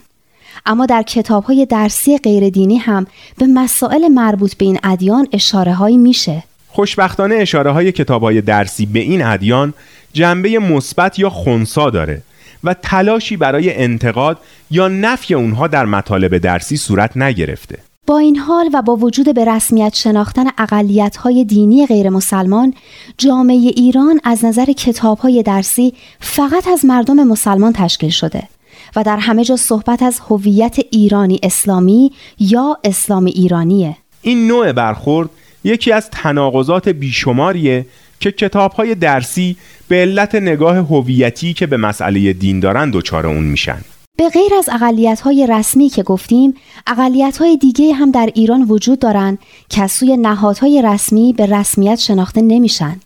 اما 0.67 0.87
در 0.87 1.03
کتاب 1.03 1.45
های 1.45 1.67
درسی 1.67 2.19
غیر 2.19 2.51
دینی 2.51 2.77
هم 2.77 3.07
به 3.39 3.47
مسائل 3.47 4.09
مربوط 4.09 4.55
به 4.55 4.65
این 4.65 4.79
ادیان 4.85 5.29
اشاره 5.33 5.75
هایی 5.75 5.97
میشه. 5.97 6.43
خوشبختانه 6.69 7.35
اشاره 7.35 7.71
های 7.71 7.93
کتاب 7.93 8.23
های 8.23 8.41
درسی 8.41 8.87
به 8.87 8.99
این 8.99 9.25
ادیان 9.25 9.75
جنبه 10.13 10.59
مثبت 10.59 11.19
یا 11.19 11.31
خونسا 11.31 11.91
داره 11.91 12.23
و 12.65 12.75
تلاشی 12.75 13.37
برای 13.37 13.75
انتقاد 13.75 14.39
یا 14.71 14.89
نفی 14.89 15.35
اونها 15.35 15.67
در 15.67 15.85
مطالب 15.85 16.39
درسی 16.39 16.77
صورت 16.77 17.17
نگرفته. 17.17 17.79
با 18.07 18.19
این 18.19 18.37
حال 18.37 18.71
و 18.75 18.83
با 18.83 18.97
وجود 18.97 19.35
به 19.35 19.45
رسمیت 19.45 19.95
شناختن 19.95 20.47
اقلیت 20.59 21.17
های 21.17 21.45
دینی 21.45 21.87
غیر 21.87 22.09
مسلمان 22.11 22.75
جامعه 23.19 23.57
ایران 23.57 24.21
از 24.25 24.45
نظر 24.45 24.65
کتاب 24.65 25.19
های 25.19 25.43
درسی 25.43 25.95
فقط 26.21 26.69
از 26.69 26.85
مردم 26.85 27.25
مسلمان 27.25 27.73
تشکیل 27.73 28.11
شده 28.11 28.49
و 28.97 29.03
در 29.03 29.17
همه 29.17 29.45
جا 29.45 29.57
صحبت 29.57 30.03
از 30.03 30.21
هویت 30.21 30.77
ایرانی 30.91 31.41
اسلامی 31.43 32.13
یا 32.39 32.79
اسلام 32.85 33.25
ایرانیه. 33.25 33.97
این 34.23 34.47
نوع 34.47 34.73
برخورد 34.73 35.31
یکی 35.65 35.93
از 35.93 36.11
تناقضات 36.11 36.89
بیشماریه 36.89 37.87
که 38.21 38.33
کتاب 38.33 38.73
های 38.73 38.95
درسی 38.95 39.57
به 39.89 39.97
علت 39.97 40.35
نگاه 40.35 40.77
هویتی 40.77 41.55
که 41.55 41.67
به 41.67 41.77
مسئله 41.77 42.33
دین 42.33 42.61
دارن 42.61 42.91
دچار 42.91 43.27
اون 43.27 43.45
میشن. 43.45 43.79
به 44.17 44.29
غیر 44.29 44.55
از 44.59 44.69
اقلیت 44.73 45.21
های 45.21 45.47
رسمی 45.51 45.89
که 45.89 46.03
گفتیم 46.03 46.55
اقلیت 46.87 47.39
های 47.39 47.57
دیگه 47.57 47.93
هم 47.93 48.11
در 48.11 48.31
ایران 48.35 48.63
وجود 48.63 48.99
دارند 48.99 49.39
که 49.69 49.83
از 49.83 49.93
سوی 49.93 50.17
نهادهای 50.17 50.83
رسمی 50.83 51.33
به 51.33 51.47
رسمیت 51.47 51.99
شناخته 51.99 52.43
نمیشن 52.43 53.01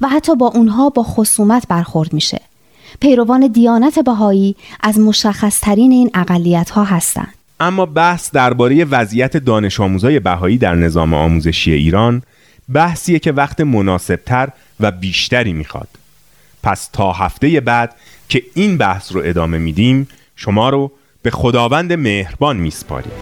و 0.00 0.08
حتی 0.08 0.36
با 0.36 0.46
اونها 0.46 0.90
با 0.90 1.02
خصومت 1.02 1.68
برخورد 1.68 2.12
میشه. 2.12 2.40
پیروان 3.00 3.46
دیانت 3.46 3.98
بهایی 3.98 4.56
از 4.80 4.98
مشخصترین 4.98 5.92
این 5.92 6.10
اقلیت 6.14 6.70
ها 6.70 6.84
هستند. 6.84 7.34
اما 7.60 7.86
بحث 7.86 8.30
درباره 8.30 8.84
وضعیت 8.84 9.36
دانش 9.36 9.80
آموزای 9.80 10.20
بهایی 10.20 10.58
در 10.58 10.74
نظام 10.74 11.14
آموزشی 11.14 11.72
ایران 11.72 12.22
بحثیه 12.74 13.18
که 13.18 13.32
وقت 13.32 13.60
مناسبتر 13.60 14.48
و 14.80 14.90
بیشتری 14.90 15.52
می‌خواد. 15.52 15.88
پس 16.62 16.88
تا 16.92 17.12
هفته 17.12 17.60
بعد 17.60 17.94
که 18.28 18.42
این 18.54 18.78
بحث 18.78 19.12
رو 19.12 19.22
ادامه 19.24 19.58
میدیم 19.58 20.08
شما 20.36 20.70
رو 20.70 20.92
به 21.22 21.30
خداوند 21.30 21.92
مهربان 21.92 22.56
میسپاریم. 22.56 23.12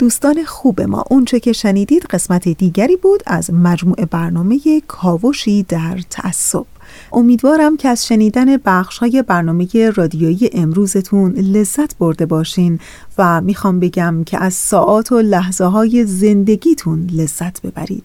دوستان 0.00 0.44
خوب 0.44 0.80
ما. 0.80 1.04
اونچه 1.10 1.40
که 1.40 1.52
شنیدید 1.52 2.02
قسمت 2.02 2.48
دیگری 2.48 2.96
بود 2.96 3.22
از 3.26 3.52
مجموعه 3.52 4.06
برنامه 4.06 4.58
کاوشی 4.88 5.62
در 5.62 5.98
تعصب. 6.10 6.64
امیدوارم 7.12 7.76
که 7.76 7.88
از 7.88 8.06
شنیدن 8.06 8.56
بخش 8.56 8.98
های 8.98 9.22
برنامه 9.22 9.90
رادیویی 9.94 10.50
امروزتون 10.52 11.32
لذت 11.32 11.98
برده 11.98 12.26
باشین 12.26 12.80
و 13.18 13.40
می‌خوام 13.40 13.80
بگم 13.80 14.24
که 14.26 14.42
از 14.42 14.54
ساعات 14.54 15.12
و 15.12 15.20
لحظه 15.20 15.64
های 15.64 16.04
زندگیتون 16.06 17.10
لذت 17.12 17.62
ببرید. 17.62 18.04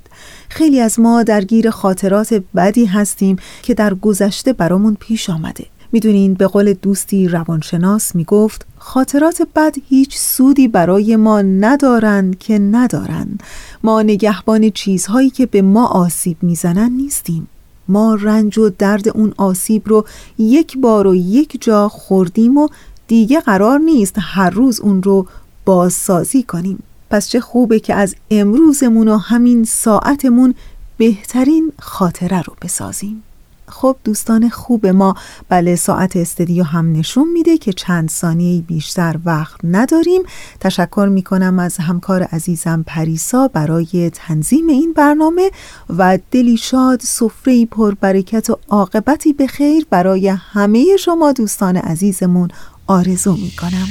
خیلی 0.49 0.79
از 0.79 0.99
ما 0.99 1.23
درگیر 1.23 1.69
خاطرات 1.69 2.43
بدی 2.55 2.85
هستیم 2.85 3.35
که 3.61 3.73
در 3.73 3.93
گذشته 3.93 4.53
برامون 4.53 4.97
پیش 4.99 5.29
آمده. 5.29 5.65
می‌دونین 5.91 6.33
به 6.33 6.47
قول 6.47 6.73
دوستی 6.73 7.27
روانشناس 7.27 8.15
می‌گفت 8.15 8.65
خاطرات 8.77 9.41
بد 9.55 9.75
هیچ 9.89 10.17
سودی 10.17 10.67
برای 10.67 11.15
ما 11.15 11.41
ندارند 11.41 12.37
که 12.37 12.59
ندارند 12.59 13.43
ما 13.83 14.01
نگهبان 14.01 14.69
چیزهایی 14.69 15.29
که 15.29 15.45
به 15.45 15.61
ما 15.61 15.85
آسیب 15.85 16.37
می‌زنن 16.41 16.91
نیستیم. 16.91 17.47
ما 17.87 18.15
رنج 18.15 18.57
و 18.57 18.69
درد 18.69 19.09
اون 19.09 19.33
آسیب 19.37 19.89
رو 19.89 20.05
یک 20.37 20.77
بار 20.77 21.07
و 21.07 21.15
یک 21.15 21.61
جا 21.61 21.89
خوردیم 21.89 22.57
و 22.57 22.67
دیگه 23.07 23.39
قرار 23.39 23.79
نیست 23.79 24.15
هر 24.19 24.49
روز 24.49 24.79
اون 24.79 25.03
رو 25.03 25.27
بازسازی 25.65 26.43
کنیم. 26.43 26.83
پس 27.09 27.29
چه 27.29 27.39
خوبه 27.39 27.79
که 27.79 27.93
از 27.93 28.15
امروزمون 28.31 29.07
و 29.07 29.17
همین 29.17 29.63
ساعتمون 29.63 30.55
بهترین 30.97 31.71
خاطره 31.79 32.41
رو 32.41 32.53
بسازیم. 32.61 33.23
خب 33.69 33.95
دوستان 34.03 34.49
خوب 34.49 34.87
ما 34.87 35.15
بله 35.49 35.75
ساعت 35.75 36.15
استدیو 36.15 36.63
هم 36.63 36.91
نشون 36.91 37.31
میده 37.31 37.57
که 37.57 37.73
چند 37.73 38.09
ثانیه 38.09 38.61
بیشتر 38.61 39.19
وقت 39.25 39.59
نداریم. 39.63 40.21
تشکر 40.59 41.09
می‌کنم 41.11 41.59
از 41.59 41.77
همکار 41.77 42.23
عزیزم 42.23 42.83
پریسا 42.87 43.47
برای 43.47 44.11
تنظیم 44.13 44.67
این 44.67 44.93
برنامه 44.93 45.51
و 45.97 46.19
دلی 46.31 46.57
شاد 46.57 46.99
سفره 47.01 47.65
پر 47.65 47.93
برکت 47.93 48.49
و 48.49 48.57
عاقبتی 48.69 49.33
به 49.33 49.47
خیر 49.47 49.85
برای 49.89 50.27
همه 50.27 50.97
شما 50.99 51.31
دوستان 51.31 51.77
عزیزمون 51.77 52.49
آرزو 52.87 53.33
می‌کنم. 53.33 53.87